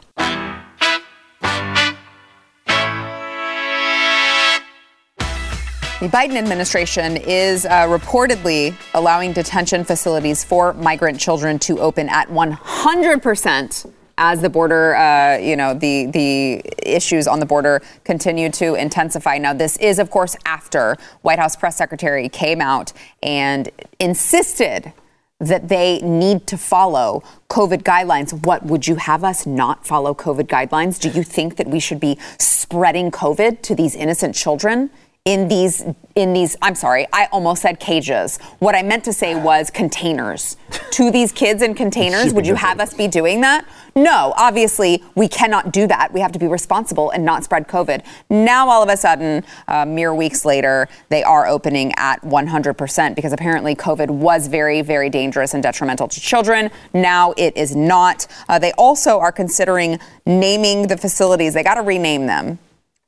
[6.04, 12.28] The Biden administration is uh, reportedly allowing detention facilities for migrant children to open at
[12.28, 18.76] 100% as the border, uh, you know, the the issues on the border continue to
[18.76, 19.38] intensify.
[19.38, 24.94] Now, this is, of course, after White House press secretary came out and insisted
[25.40, 28.46] that they need to follow COVID guidelines.
[28.46, 31.00] What would you have us not follow COVID guidelines?
[31.00, 34.90] Do you think that we should be spreading COVID to these innocent children?
[35.26, 38.38] In these in these I'm sorry, I almost said cages.
[38.60, 40.58] What I meant to say was containers.
[40.92, 43.66] to these kids in containers, would you have us be doing that?
[43.96, 46.12] No, obviously we cannot do that.
[46.12, 48.04] We have to be responsible and not spread COVID.
[48.30, 53.32] Now all of a sudden, uh, mere weeks later, they are opening at 100% because
[53.32, 56.70] apparently COVID was very, very dangerous and detrimental to children.
[56.94, 58.28] Now it is not.
[58.50, 61.54] Uh, they also are considering naming the facilities.
[61.54, 62.60] They got to rename them.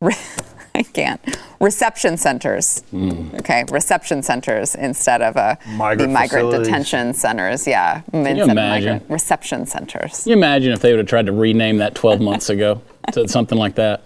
[0.79, 1.21] I can't.
[1.59, 2.83] Reception centers.
[2.93, 7.65] Okay, reception centers instead of uh, Migrant migrant detention centers.
[7.65, 9.03] Yeah, instead you imagine?
[9.09, 10.23] reception centers.
[10.23, 12.81] Can you imagine if they would have tried to rename that 12 months ago
[13.13, 14.03] to something like that?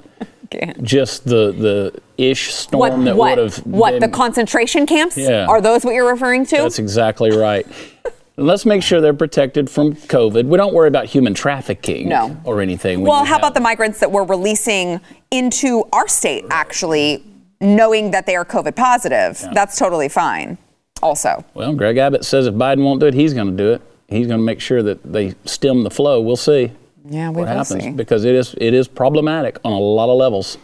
[0.51, 0.81] Can't.
[0.83, 3.05] Just the the ish storm What?
[3.05, 3.37] that What?
[3.37, 3.91] would have what?
[3.91, 5.15] been- The concentration camps?
[5.17, 5.45] Yeah.
[5.47, 6.57] Are those what you're referring to?
[6.57, 7.67] That's exactly right.
[8.39, 10.45] Let's make sure they're protected from COVID.
[10.45, 12.37] We don't worry about human trafficking No.
[12.43, 13.01] or anything.
[13.01, 16.45] when well, how have- about the migrants that we're releasing into our state?
[16.49, 17.23] Actually,
[17.61, 20.57] knowing that they are COVID positive, that's totally fine.
[21.03, 21.43] Also.
[21.53, 23.81] Well, Greg Abbott says if Biden won't do it, he's going to do it.
[24.07, 26.19] He's going to make sure that they stem the flow.
[26.19, 26.71] We'll see
[27.09, 27.91] Yeah, we what will happens see.
[27.91, 30.57] because it is it is problematic on a lot of levels.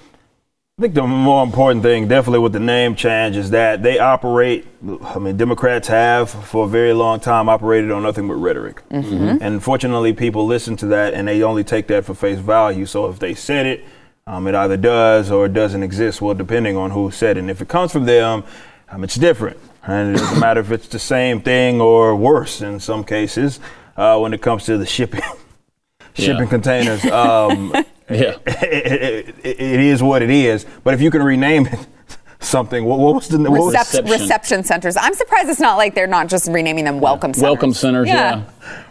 [0.78, 4.68] I think the more important thing, definitely with the name change, is that they operate.
[5.06, 9.64] I mean, Democrats have for a very long time operated on nothing but rhetoric, and
[9.64, 12.86] fortunately, people listen to that and they only take that for face value.
[12.86, 13.86] So if they said it,
[14.28, 16.22] um, it either does or it doesn't exist.
[16.22, 17.40] Well, depending on who said it.
[17.40, 18.44] And if it comes from them,
[18.90, 22.82] um, it's different, and it doesn't matter if it's the same thing or worse in
[22.82, 23.62] some cases.
[23.96, 25.22] Uh, when it comes to the shipping,
[26.16, 26.50] shipping Yeah.
[26.50, 27.06] containers.
[27.14, 27.74] Um,
[28.10, 28.36] Yeah.
[28.46, 30.66] it, it, it is what it is.
[30.84, 31.80] But if you can rename it
[32.40, 34.12] something, what, what was the what was- Recep- Reception.
[34.22, 34.96] reception centers.
[34.98, 37.42] I'm surprised it's not like they're not just renaming them welcome centers.
[37.44, 38.44] Welcome centers, yeah.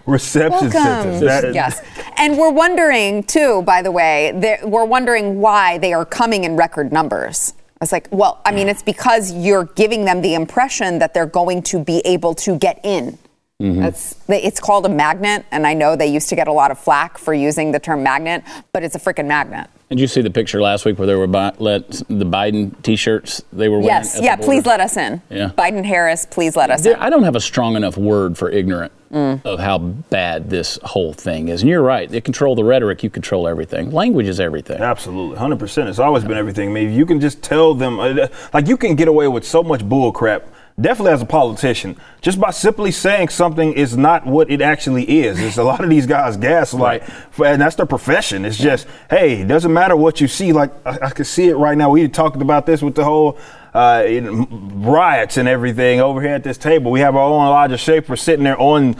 [0.06, 1.20] reception centers?
[1.22, 1.26] Welcome.
[1.26, 1.80] That- yes.
[2.16, 6.56] And we're wondering, too, by the way, that- we're wondering why they are coming in
[6.56, 7.54] record numbers.
[7.80, 11.62] It's like, well, I mean, it's because you're giving them the impression that they're going
[11.64, 13.18] to be able to get in.
[13.62, 13.82] Mm-hmm.
[13.82, 16.78] That's it's called a magnet, and I know they used to get a lot of
[16.78, 19.70] flack for using the term magnet, but it's a freaking magnet.
[19.90, 23.42] Did you see the picture last week where they were buy, let the Biden T-shirts
[23.52, 23.86] they were wearing?
[23.94, 24.34] Yes, at yeah.
[24.34, 24.46] border?
[24.50, 25.22] Please let us in.
[25.30, 25.50] Yeah.
[25.56, 26.98] Biden Harris, please let us There- in.
[26.98, 29.46] I don't have a strong enough word for ignorant Mm.
[29.46, 31.62] of how bad this whole thing is.
[31.62, 32.10] And you're right.
[32.10, 33.04] They control the rhetoric.
[33.04, 33.92] You control everything.
[33.92, 34.80] Language is everything.
[34.82, 35.88] Absolutely, hundred percent.
[35.88, 36.70] It's always been everything.
[36.70, 39.62] I mean, you can just tell them, uh, like you can get away with so
[39.62, 40.42] much bull crap
[40.80, 45.40] definitely as a politician, just by simply saying something is not what it actually is.
[45.40, 47.02] It's a lot of these guys gaslight,
[47.44, 48.44] and that's their profession.
[48.44, 50.52] It's just, hey, it doesn't matter what you see.
[50.52, 51.90] Like I, I can see it right now.
[51.90, 53.38] We talked about this with the whole
[53.72, 56.90] uh, riots and everything over here at this table.
[56.90, 58.96] We have our own Elijah Schaffer sitting there on.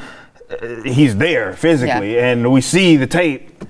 [0.50, 2.26] Uh, he's there physically, Yeah.
[2.32, 3.64] and we see the tape.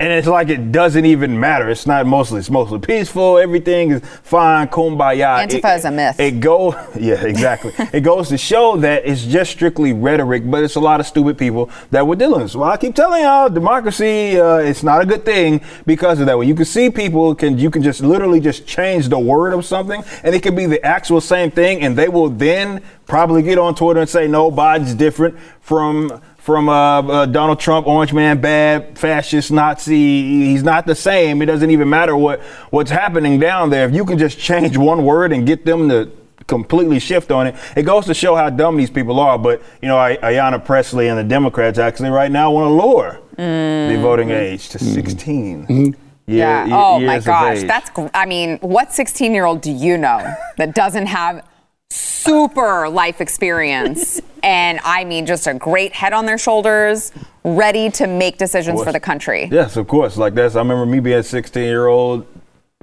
[0.00, 1.68] And it's like it doesn't even matter.
[1.68, 2.38] It's not mostly.
[2.38, 3.36] It's mostly peaceful.
[3.36, 4.66] Everything is fine.
[4.68, 5.46] Kumbaya.
[5.46, 6.18] Antifa is a myth.
[6.18, 6.74] It go.
[7.00, 7.72] Yeah, exactly.
[7.92, 11.38] it goes to show that it's just strictly rhetoric, but it's a lot of stupid
[11.38, 12.50] people that we're dealing with.
[12.50, 16.36] So I keep telling y'all, democracy, uh, it's not a good thing because of that.
[16.36, 19.64] When you can see people, can you can just literally just change the word of
[19.64, 23.58] something, and it can be the actual same thing, and they will then probably get
[23.58, 28.40] on Twitter and say, no, Biden's different from from uh, uh, Donald Trump, Orange Man,
[28.40, 30.46] bad, fascist, Nazi.
[30.50, 31.42] He's not the same.
[31.42, 33.86] It doesn't even matter what what's happening down there.
[33.88, 36.10] If you can just change one word and get them to
[36.46, 39.38] completely shift on it, it goes to show how dumb these people are.
[39.38, 43.20] But you know, I- Ayanna Pressley and the Democrats actually right now want to lower
[43.36, 45.66] the voting age to 16.
[45.68, 45.94] year-
[46.26, 46.64] Yeah.
[46.66, 47.62] ye- oh my gosh.
[47.62, 47.90] That's.
[48.14, 50.20] I mean, what 16 year old do you know
[50.58, 51.42] that doesn't have
[51.90, 57.12] super life experience and I mean just a great head on their shoulders,
[57.44, 59.48] ready to make decisions for the country?
[59.50, 60.16] yes, of course.
[60.16, 60.56] Like that's.
[60.56, 62.26] I remember me being 16 year old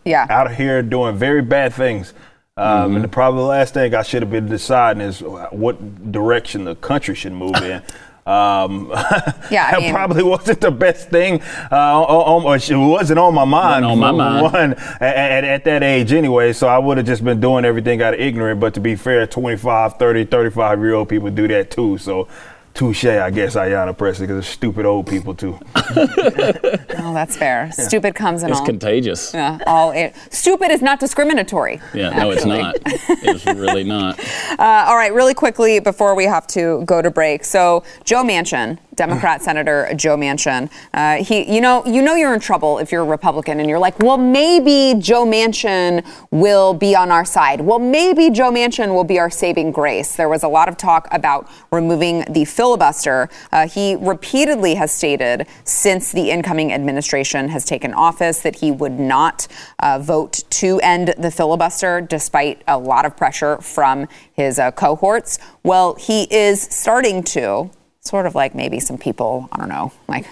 [0.06, 0.28] Yeah.
[0.30, 2.14] out of here doing very bad things.
[2.58, 6.64] Um, And the, probably the last thing I should have been deciding is what direction
[6.66, 7.82] the country should move in.
[8.28, 8.88] Um,
[9.50, 11.42] Yeah, I that mean- probably wasn't the best thing.
[11.72, 13.86] Uh, on, on, or it wasn't on my mind.
[13.86, 14.44] On my mind.
[14.44, 16.52] One, at, at, at that age anyway.
[16.54, 18.60] So I would have just been doing everything out of ignorance.
[18.60, 21.98] But to be fair, 25, 30, 35 year old people do that too.
[21.98, 22.28] So
[22.78, 25.60] touche, I guess, Ayanna Pressley, because it's stupid old people too.
[27.00, 27.72] Oh, that's fair.
[27.72, 28.66] Stupid comes in It's all.
[28.66, 29.34] contagious.
[29.34, 31.80] yeah, all it, stupid is not discriminatory.
[31.94, 32.76] Yeah, no, it's not.
[32.86, 34.20] It's really not.
[34.60, 37.44] Uh, all right, really quickly before we have to go to break.
[37.46, 42.40] So Joe Manchin, Democrat Senator Joe Manchin, uh, he, you know, you know you're in
[42.40, 47.12] trouble if you're a Republican and you're like, well, maybe Joe Manchin will be on
[47.12, 47.62] our side.
[47.62, 50.16] Well, maybe Joe Manchin will be our saving grace.
[50.16, 53.30] There was a lot of talk about removing the filibuster.
[53.52, 59.00] Uh, he repeatedly has stated since the incoming administration has taken office that he would
[59.00, 59.48] not
[59.80, 65.38] uh, vote to end the filibuster, despite a lot of pressure from his uh, cohorts.
[65.64, 67.70] Well, he is starting to,
[68.08, 70.26] sort of like maybe some people, I don't know, like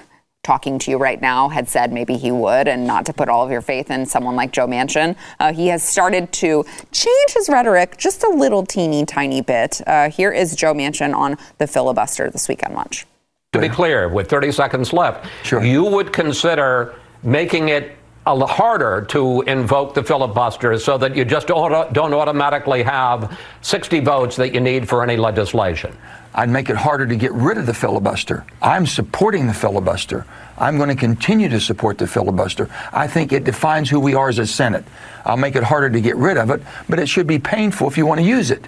[0.43, 3.43] talking to you right now had said maybe he would and not to put all
[3.43, 5.15] of your faith in someone like Joe Manchin.
[5.39, 9.81] Uh, he has started to change his rhetoric just a little teeny tiny bit.
[9.87, 13.07] Uh, here is Joe Manchin on the filibuster this weekend lunch.
[13.53, 19.05] To be clear, with 30 seconds left, you would consider making it a l- harder
[19.09, 24.53] to invoke the filibuster so that you just auto- don't automatically have 60 votes that
[24.53, 25.95] you need for any legislation.
[26.33, 28.45] I'd make it harder to get rid of the filibuster.
[28.61, 30.25] I'm supporting the filibuster.
[30.57, 32.69] I'm going to continue to support the filibuster.
[32.91, 34.83] I think it defines who we are as a Senate.
[35.23, 37.97] I'll make it harder to get rid of it, but it should be painful if
[37.97, 38.67] you want to use it.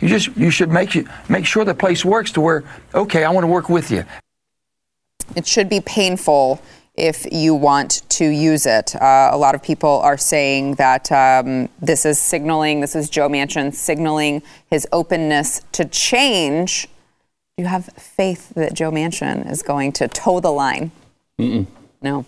[0.00, 2.62] You just you should make you make sure the place works to where
[2.94, 4.04] okay, I want to work with you.
[5.34, 6.62] It should be painful
[6.98, 8.94] if you want to use it.
[8.96, 13.28] Uh, a lot of people are saying that um, this is signaling, this is Joe
[13.28, 16.88] Manchin signaling his openness to change.
[17.56, 20.90] Do you have faith that Joe Manchin is going to toe the line?
[21.38, 22.24] No.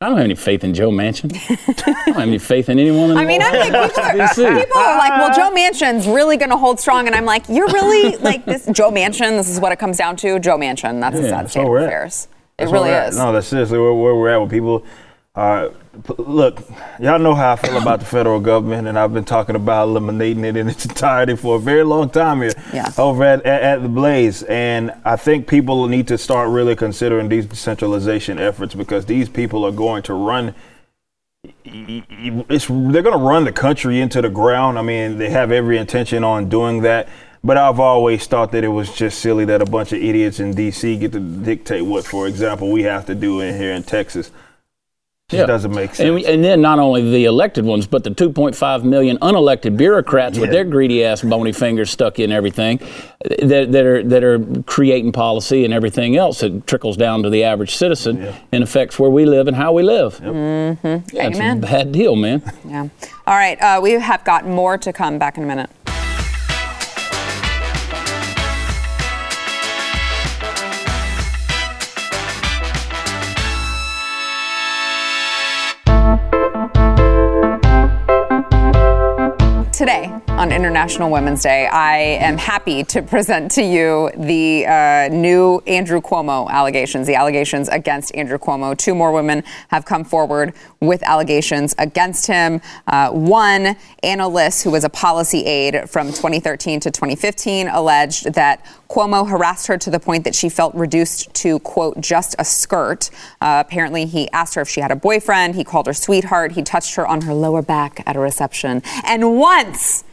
[0.00, 1.32] I don't have any faith in Joe Manchin.
[1.68, 4.78] I don't have any faith in anyone in I mean, I'm like, people are, people
[4.78, 7.06] are like, well, Joe Manchin's really going to hold strong.
[7.06, 10.16] And I'm like, you're really like this, Joe Manchin, this is what it comes down
[10.16, 10.38] to.
[10.40, 12.28] Joe Manchin, that's a Yeah, sad state of affairs.
[12.56, 13.08] It That's where really at.
[13.10, 13.16] is.
[13.18, 14.84] No, that's seriously where, where we're at with people.
[15.34, 15.70] Uh,
[16.18, 16.60] look,
[17.00, 20.44] y'all know how I feel about the federal government, and I've been talking about eliminating
[20.44, 22.92] it in its entirety for a very long time here Yeah.
[22.96, 24.44] over at, at, at the Blaze.
[24.44, 29.64] And I think people need to start really considering these decentralization efforts because these people
[29.64, 30.54] are going to run.
[31.64, 34.78] It's, they're going to run the country into the ground.
[34.78, 37.08] I mean, they have every intention on doing that.
[37.44, 40.54] But I've always thought that it was just silly that a bunch of idiots in
[40.54, 40.96] D.C.
[40.96, 44.30] get to dictate what, for example, we have to do in here in Texas.
[45.30, 45.46] Just Yeah.
[45.46, 46.00] doesn't make sense.
[46.06, 50.38] And, we- and then not only the elected ones, but the 2.5 million unelected bureaucrats
[50.38, 52.78] with their greedy ass bony fingers stuck in everything
[53.40, 57.42] that, that are that are creating policy and everything else that trickles down to the
[57.44, 58.34] average citizen Yeah.
[58.52, 60.18] and affects where we live and how we live.
[60.18, 61.16] Mm-hmm.
[61.16, 62.42] Yeah, it's a bad deal, man.
[62.66, 62.88] Yeah.
[63.26, 63.58] All right.
[63.62, 65.70] Uh, we have got more to come back in a minute.
[80.44, 85.62] On on International Women's Day, I am happy to present to you the uh, new
[85.66, 88.76] Andrew Cuomo allegations, the allegations against Andrew Cuomo.
[88.76, 92.60] Two more women have come forward with allegations against him.
[92.86, 98.66] Uh, one, Ana Liss, who was a policy aide from 2013 to 2015, alleged that
[98.90, 103.08] Cuomo harassed her to the point that she felt reduced to, quote, just a skirt.
[103.40, 105.54] Uh, apparently, he asked her if she had a boyfriend.
[105.54, 106.52] He called her sweetheart.
[106.52, 108.82] He touched her on her lower back at a reception.
[109.04, 110.04] And once,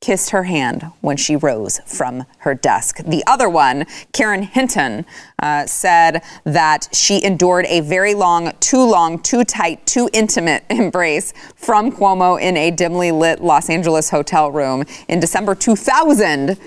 [0.00, 2.98] kissed her hand when she rose from her desk.
[3.04, 5.04] The other one, Karen Hinton,
[5.42, 11.34] uh, said that she endured a very long, too long, too tight, too intimate embrace
[11.54, 16.58] from Cuomo in a dimly lit Los Angeles hotel room in December 2000.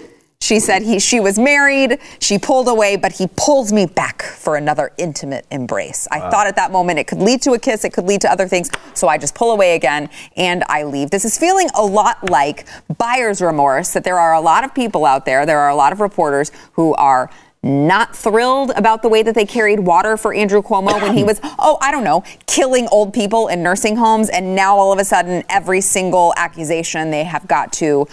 [0.44, 4.58] She said he, she was married, she pulled away, but he pulls me back for
[4.58, 6.06] another intimate embrace.
[6.12, 8.30] I thought at that moment it could lead to a kiss, it could lead to
[8.30, 11.12] other things, so I just pull away again and I leave.
[11.12, 12.68] This is feeling a lot like
[12.98, 15.94] buyer's remorse, that there are a lot of people out there, there are a lot
[15.94, 17.30] of reporters who are
[17.66, 21.40] not thrilled about the way that they carried water for Andrew Cuomo when he was,
[21.58, 24.30] oh, I don't know, killing old people in nursing homes.
[24.30, 28.06] And now all of a sudden, every single accusation they have got to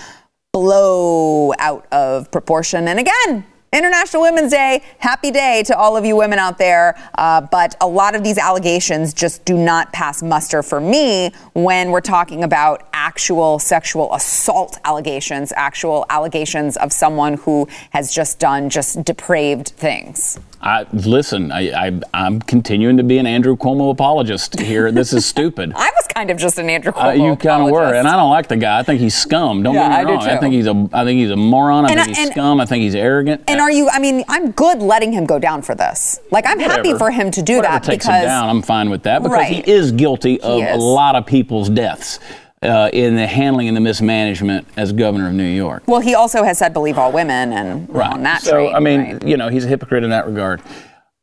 [0.52, 2.88] blow out of proportion.
[2.88, 6.98] And again, International Women's Day, happy day to all of you women out there.
[7.16, 11.92] Uh, but a lot of these allegations just do not pass muster for me when
[11.92, 18.68] we're talking about actual sexual assault allegations, actual allegations of someone who has just done
[18.68, 20.40] just depraved things.
[20.62, 24.92] I, listen, I, I, I'm continuing to be an Andrew Cuomo apologist here.
[24.92, 25.72] This is stupid.
[25.76, 28.14] I was kind of just an Andrew Cuomo Uh, you kind of were, and I
[28.14, 28.78] don't like the guy.
[28.78, 29.62] I think he's scum.
[29.62, 30.22] Don't Yeah, get I me wrong.
[30.22, 30.40] I too.
[30.40, 31.86] think he's a, I think he's a moron.
[31.86, 32.60] I And think I- he's scum.
[32.60, 33.42] I think he's arrogant.
[33.48, 33.88] And are you?
[33.88, 36.20] I mean, I'm good letting him go down for this.
[36.30, 38.90] Like, I'm happy for him to do Whatever that takes because him down, I'm fine
[38.90, 39.64] with that because Right.
[39.64, 40.82] he is guilty of a is.
[40.82, 42.18] lot of people's deaths
[42.62, 45.82] uh, in the handling and the mismanagement as governor of New York.
[45.86, 48.74] well, he also has said believe all women and we're on that so train.
[48.74, 49.26] I mean, right?
[49.26, 50.60] you know, he's a hypocrite in that regard.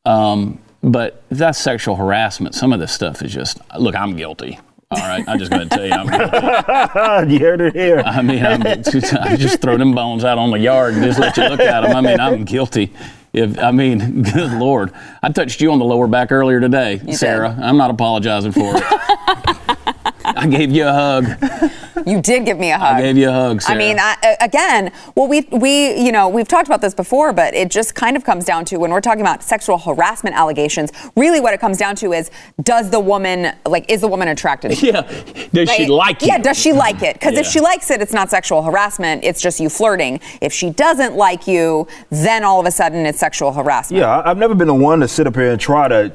[0.06, 2.56] Um, but that's sexual harassment.
[2.56, 3.96] Some of this stuff is just look.
[3.96, 4.60] I'm guilty.
[4.90, 7.34] All right, I'm just going to tell you, I'm guilty.
[7.34, 8.00] you heard it here.
[8.06, 11.36] I mean, I'm, I just throw them bones out on the yard and just let
[11.36, 11.94] you look at them.
[11.94, 12.94] I mean, I'm guilty.
[13.34, 17.58] If I mean, good lord, I touched you on the lower back earlier today, Sara.
[17.62, 19.77] I'm not apologizing for it.
[20.38, 21.26] I gave you a hug.
[22.06, 22.96] you did give me a hug.
[22.96, 26.48] I gave you a hug, I mean, I, again, well, we we you know we've
[26.48, 29.22] talked about this before, but it just kind of comes down to when we're talking
[29.22, 30.92] about sexual harassment allegations.
[31.16, 32.30] Really, what it comes down to is
[32.64, 34.82] does the woman like is the woman attracted?
[34.82, 35.02] yeah.
[35.54, 36.28] Does she like you?
[36.28, 37.14] Yeah, does she like it?
[37.14, 39.24] Because if she likes it, it's not sexual harassment.
[39.24, 40.20] It's just you flirting.
[40.42, 44.00] If she doesn't like you, then all of a sudden it's sexual harassment.
[44.02, 46.12] Yeah, I've never been the one to sit up here and try to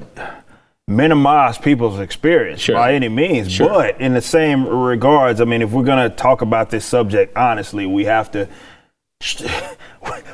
[0.89, 2.77] minimize people's experience Sure.
[2.77, 3.53] by any means.
[3.53, 3.69] Sure.
[3.69, 7.37] But in the same regards, I mean, if we're going to talk about this subject
[7.37, 8.49] honestly, we have to.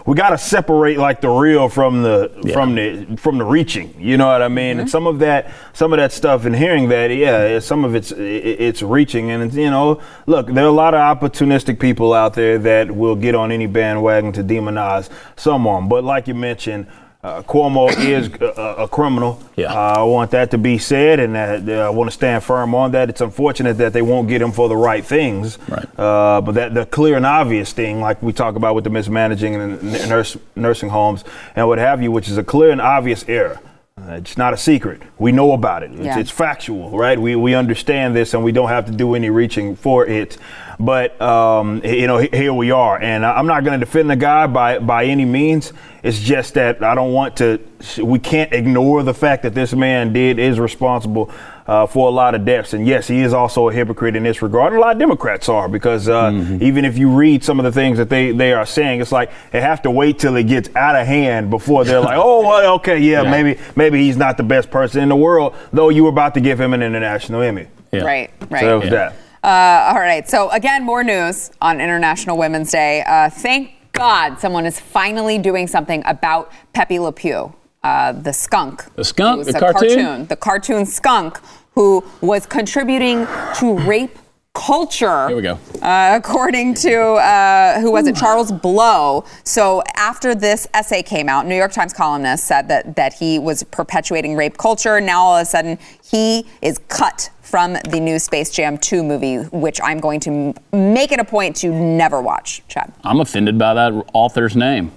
[0.07, 3.95] We got to separate like the real from the from the from the reaching.
[4.01, 4.73] You know what I mean?
[4.73, 4.81] Mm-hmm.
[4.81, 8.11] And some of that, some of that stuff, and hearing that, yeah, some of it's
[8.13, 9.31] it's reaching.
[9.31, 12.91] And it's, you know, look, there are a lot of opportunistic people out there that
[12.91, 15.91] will get on any bandwagon to demonize someone.
[15.91, 16.87] But like you mentioned,
[17.23, 19.43] uh, Cuomo is a, a criminal.
[19.57, 19.73] Yeah.
[19.73, 22.93] Uh, I want that to be said, and uh, I want to stand firm on
[22.93, 23.09] that.
[23.09, 25.59] It's unfortunate that they won't get him for the right things.
[25.69, 25.87] Right.
[25.99, 29.55] Uh, but that the clear and obvious thing, like we talk about with the mismanaging
[29.57, 31.25] and the nurse, nursing homes
[31.57, 33.61] and what have you, which is a clear and obvious error.
[34.01, 35.03] Uh, it's not a secret.
[35.19, 35.91] We know about it.
[35.91, 36.19] It's, Yeah.
[36.21, 37.19] it's factual, right?
[37.21, 40.39] We, we understand this and we don't have to do any reaching for it.
[40.81, 43.01] But, um, you know, here we are.
[43.01, 45.73] And I- I'm not going to defend the guy by, by any means.
[46.05, 47.59] It's just that I don't want to,
[48.01, 51.31] we can't ignore the fact that this man did, is responsible
[51.67, 52.73] uh, for a lot of deaths.
[52.75, 54.73] And yes, he is also a hypocrite in this regard.
[54.73, 57.73] And a lot of Democrats are because uh, even if you read some of the
[57.73, 60.71] things that they, they are saying, it's like they have to wait till it gets
[60.77, 63.31] out of hand before they're like, oh, well, okay, yeah, Yeah.
[63.33, 66.41] maybe maybe he's not the best person in the world, though you were about to
[66.41, 67.67] give him an international Emmy.
[67.91, 68.03] Yeah.
[68.05, 68.61] Right, right.
[68.61, 68.91] So that was Yeah.
[68.91, 69.15] that.
[69.49, 70.29] Uh, all right.
[70.29, 73.03] So again, more news on International Women's Day.
[73.07, 78.85] Uh, thank God someone is finally doing something about Pepe Le Pew, uh, the skunk.
[78.97, 79.47] The skunk?
[79.47, 80.27] The a cartoon?
[80.27, 81.41] The cartoon skunk
[81.75, 84.19] who was contributing to rape
[84.59, 85.29] culture.
[85.29, 85.59] Here we go.
[85.81, 89.25] Uh, according to uh, who was it, Charles Blow.
[89.45, 93.63] So after this essay came out, New York Times columnist said that that he was
[93.63, 95.01] perpetuating rape culture.
[95.01, 99.37] Now all of a sudden he is cut from the new Space Jam 2 movie,
[99.37, 100.55] which I'm going to m-
[100.95, 102.63] make it a point to never watch.
[102.69, 102.93] Chad.
[103.05, 104.91] I'm offended by that author's name.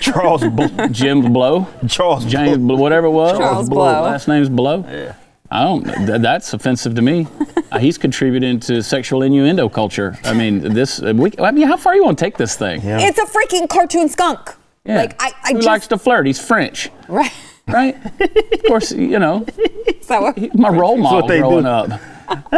[0.00, 1.66] Charles Bl- Jim Blow?
[1.88, 3.36] Charles James Bl- Blow, whatever it was.
[3.38, 4.02] Charles Blow.
[4.02, 4.84] Last name's Blow?
[4.86, 5.14] Yeah.
[5.50, 5.84] I don't.
[5.84, 7.26] Th- that's offensive to me.
[7.70, 10.16] Uh, he's contributing to sexual innuendo culture.
[10.24, 11.02] I mean, this.
[11.02, 12.80] uh, We, I mean, how far you want to take this thing?
[12.80, 12.98] Yeah.
[13.02, 14.54] It's a freaking cartoon skunk.
[14.86, 16.26] Like I, I Who just likes to flirt?
[16.26, 17.30] He's French, right.
[17.66, 17.94] right?
[18.22, 19.44] of course, you know,
[20.00, 21.68] So my role model What they growing do.
[21.68, 22.00] up.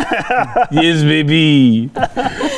[0.71, 1.91] yes, baby.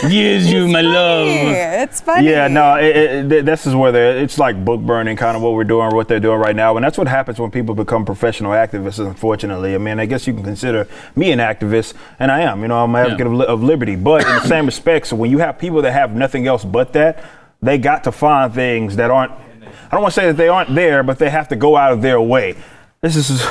[0.08, 1.28] Yes, you, my love.
[1.28, 2.28] it's funny.
[2.28, 5.42] Yeah, no, it, it, th- this is where they're, it's like book burning, kind of
[5.42, 8.04] what we're doing, what they're doing right now, and that's what happens when people become
[8.04, 9.04] professional activists.
[9.04, 12.62] Unfortunately, I mean, I guess you can consider me an activist, and I am.
[12.62, 15.16] You know, I'm an advocate of, li- of liberty, but in the same respect, so
[15.16, 17.22] when you have people that have nothing else but that,
[17.60, 19.32] they got to find things that aren't.
[19.32, 21.92] I don't want to say that they aren't there, but they have to go out
[21.92, 22.56] of their way.
[23.02, 23.42] This is.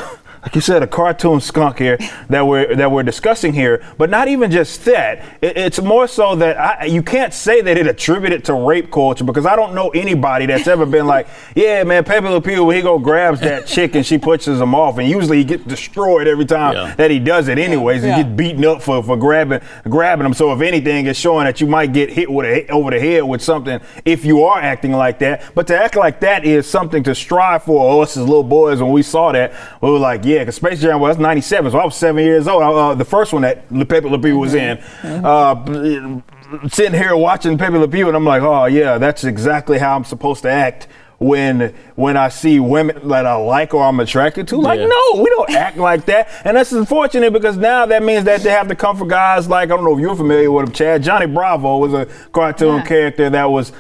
[0.44, 4.28] Like you said, a cartoon skunk here that we're that we're discussing here, but not
[4.28, 5.38] even just that.
[5.40, 9.24] It, it's more so that I, you can't say that it attributed to rape culture
[9.24, 12.76] because I don't know anybody that's ever been like, yeah, man, Pepe Le Pew, when
[12.76, 16.28] he go grabs that chick and she pushes him off, and usually he gets destroyed
[16.28, 16.96] every time Yeah.
[16.96, 17.60] that he does it.
[17.60, 18.18] Anyways, Yeah.
[18.18, 20.34] he gets beaten up for, for grabbing grabbing him.
[20.34, 23.22] So if anything, it's showing that you might get hit with a, over the head
[23.26, 25.54] with something if you are acting like that.
[25.54, 28.02] But to act like that is something to strive for.
[28.02, 31.00] Us as little boys, when we saw that, we were like, yeah, because Space Jam
[31.00, 32.64] was 97, so I was seven years old.
[32.64, 34.78] Uh, the first one that Le Pepe Le Pew was in.
[35.04, 36.22] Uh,
[36.70, 40.04] sitting here watching Pepe Le Pew, and I'm like, oh yeah, that's exactly how I'm
[40.04, 44.58] supposed to act when when I see women that I like or I'm attracted to.
[44.58, 44.88] Like, Yeah.
[44.88, 48.50] no, we don't act like that, and that's unfortunate because now that means that they
[48.50, 51.04] have to come for guys like I don't know if you're familiar with him, Chad.
[51.04, 52.86] Johnny Bravo was a cartoon Yeah.
[52.86, 53.72] character that was.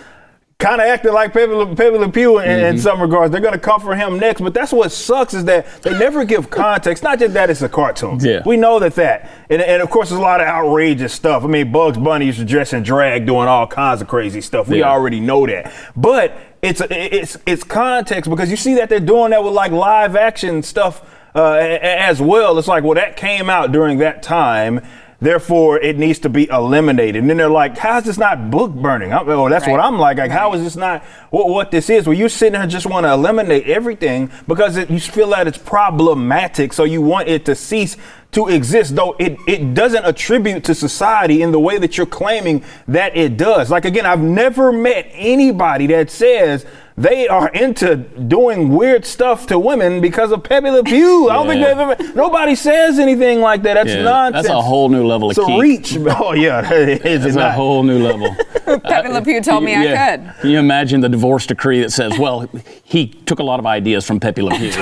[0.62, 3.32] Kind of acting like Pepe Le, Pepe Le Pew in, in some regards.
[3.32, 6.24] They're going to come for him next, but that's what sucks is that they never
[6.24, 7.02] give context.
[7.04, 8.20] Not just that it's a cartoon.
[8.22, 8.44] Yeah.
[8.46, 9.30] We know that that.
[9.50, 11.44] And, and of course, there's a lot of outrageous stuff.
[11.44, 14.68] I mean, Bugs Bunny used to dress in drag doing all kinds of crazy stuff.
[14.68, 14.92] We Yeah.
[14.92, 15.74] already know that.
[15.96, 20.16] But it's it's it's context because you see that they're doing that with like live
[20.16, 21.02] action stuff
[21.34, 22.58] uh, as well.
[22.60, 24.82] It's like, well, that came out during that time.
[25.22, 27.18] Therefore, it needs to be eliminated.
[27.18, 30.18] And then they're like, "How's this not book burning?" I'm, oh, that's what I'm like.
[30.18, 32.08] Like, how is this not what, what this is?
[32.08, 35.48] Well, you're sitting there and just want to eliminate everything because it, you feel that
[35.48, 36.74] it's problematic.
[36.74, 37.98] So you want it to cease
[38.32, 42.64] to exist, though it, it doesn't attribute to society in the way that you're claiming
[42.88, 43.70] that it does.
[43.70, 46.66] Like, again, I've never met anybody that says
[47.02, 51.30] they are into doing weird stuff to women because of Pepe Le Pew.
[51.30, 53.74] I don't think they've ever, nobody says anything like that.
[53.74, 54.46] That's Yeah, nonsense.
[54.48, 55.62] that's a whole new level of It's a kink.
[55.62, 55.98] reach.
[56.24, 56.72] Oh, yeah.
[56.72, 58.36] Is it It's a whole new level.
[58.82, 59.86] Pepe Le Pew told me I
[60.18, 60.42] could.
[60.42, 62.48] Can you imagine the divorce decree that says, well,
[62.84, 64.72] he took a lot of ideas from Pepe Le Pew?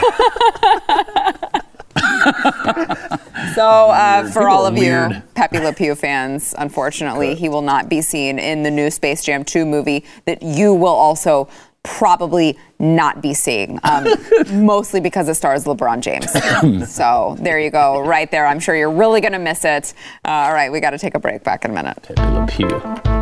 [3.55, 5.24] So, uh, for People all are of you weird.
[5.34, 9.43] Pepe Le Pew fans, unfortunately, he will not be seen in the new Space Jam
[9.43, 11.47] 2 movie that you will also
[11.84, 14.08] probably not be seeing, um,
[14.66, 16.92] mostly because it stars LeBron James.
[16.94, 18.46] so, there you go, right there.
[18.46, 19.94] I'm sure you're really going to miss it.
[20.26, 21.44] Uh, all right, we got to take a break.
[21.44, 23.18] Back in a minute.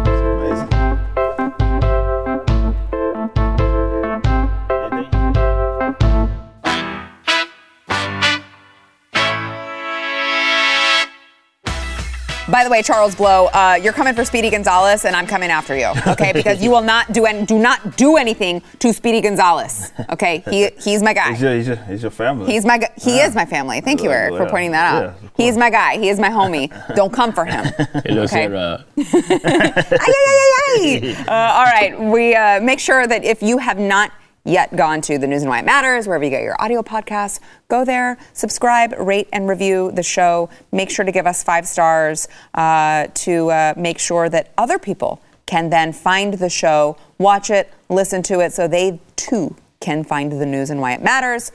[12.49, 15.75] By the way, Charles Blow, uh, you're coming for Speedy Gonzales, and I'm coming after
[15.77, 16.31] you, okay?
[16.37, 20.43] Because you will not do any, do not do anything to Speedy Gonzales, okay?
[20.49, 21.31] He he's my guy.
[21.33, 22.51] He's your, he's your, he's your family.
[22.53, 23.81] He's my gu- he is my family.
[23.81, 25.01] Thank you, Eric, for pointing that out.
[25.21, 25.97] Yeah, He's my guy.
[25.97, 26.67] He is my homie.
[26.95, 27.65] Don't come for him.
[28.05, 28.47] It Okay.
[28.47, 31.25] like, uh, Ay, ay, ay, ay, ay.
[31.27, 34.11] Uh, all right, we uh, make sure that if you have not
[34.47, 37.39] yet gone to the News and Why It Matters, wherever you get your audio podcasts,
[37.67, 40.49] go there, subscribe, rate, and review the show.
[40.71, 45.21] Make sure to give us five stars uh, to uh, make sure that other people
[45.45, 50.31] can then find the show, watch it, listen to it, so they too can find
[50.31, 51.51] the news and why it matters.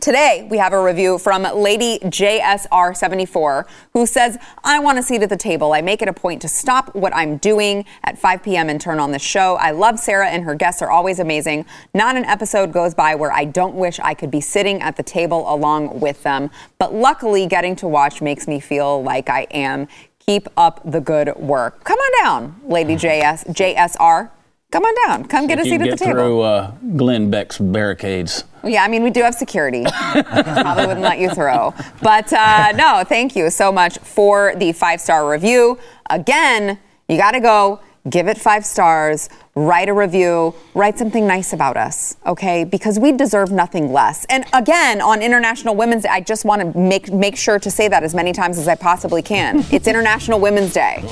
[0.00, 5.28] Today, we have a review from Lady JSR74, who says, I want a seat at
[5.28, 5.72] the table.
[5.72, 8.70] I make it a point to stop what I'm doing at 5 p.m.
[8.70, 9.56] and turn on the show.
[9.56, 11.66] I love Sara, and her guests are always amazing.
[11.94, 15.02] Not an episode goes by where I don't wish I could be sitting at the
[15.02, 16.52] table along with them.
[16.78, 19.88] But luckily, getting to watch makes me feel like I am.
[20.20, 21.82] Keep up the good work.
[21.82, 24.30] Come on down, Lady JS, JSR.
[24.70, 25.24] Come on down.
[25.28, 26.12] Come get a seat at the table.
[26.12, 28.44] through uh, Glenn Beck's barricades.
[28.62, 29.84] Yeah, I mean, we do have security.
[30.12, 31.72] Probably wouldn't let you through.
[32.02, 35.78] But uh, no, thank you so much for the five star review.
[36.10, 41.52] Again, you got to go give it five stars, write a review, write something nice
[41.52, 42.64] about us, okay?
[42.64, 44.24] Because we deserve nothing less.
[44.26, 47.88] And again, on International Women's Day, I just want to make make sure to say
[47.88, 49.64] that as many times as I possibly can.
[49.78, 51.04] It's International Women's Day.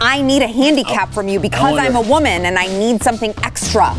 [0.00, 3.34] I need a handicap from you because wonder- I'm a woman and I need something
[3.42, 3.94] extra, I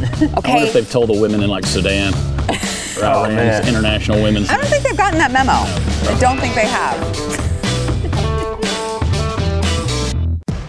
[0.45, 2.14] wonder if they've told the women in like Sudan.
[2.14, 3.68] for Iran's oh, man.
[3.68, 4.49] International Women's.
[4.49, 5.54] I don't think they've gotten that memo.
[5.54, 7.53] I don't think they have.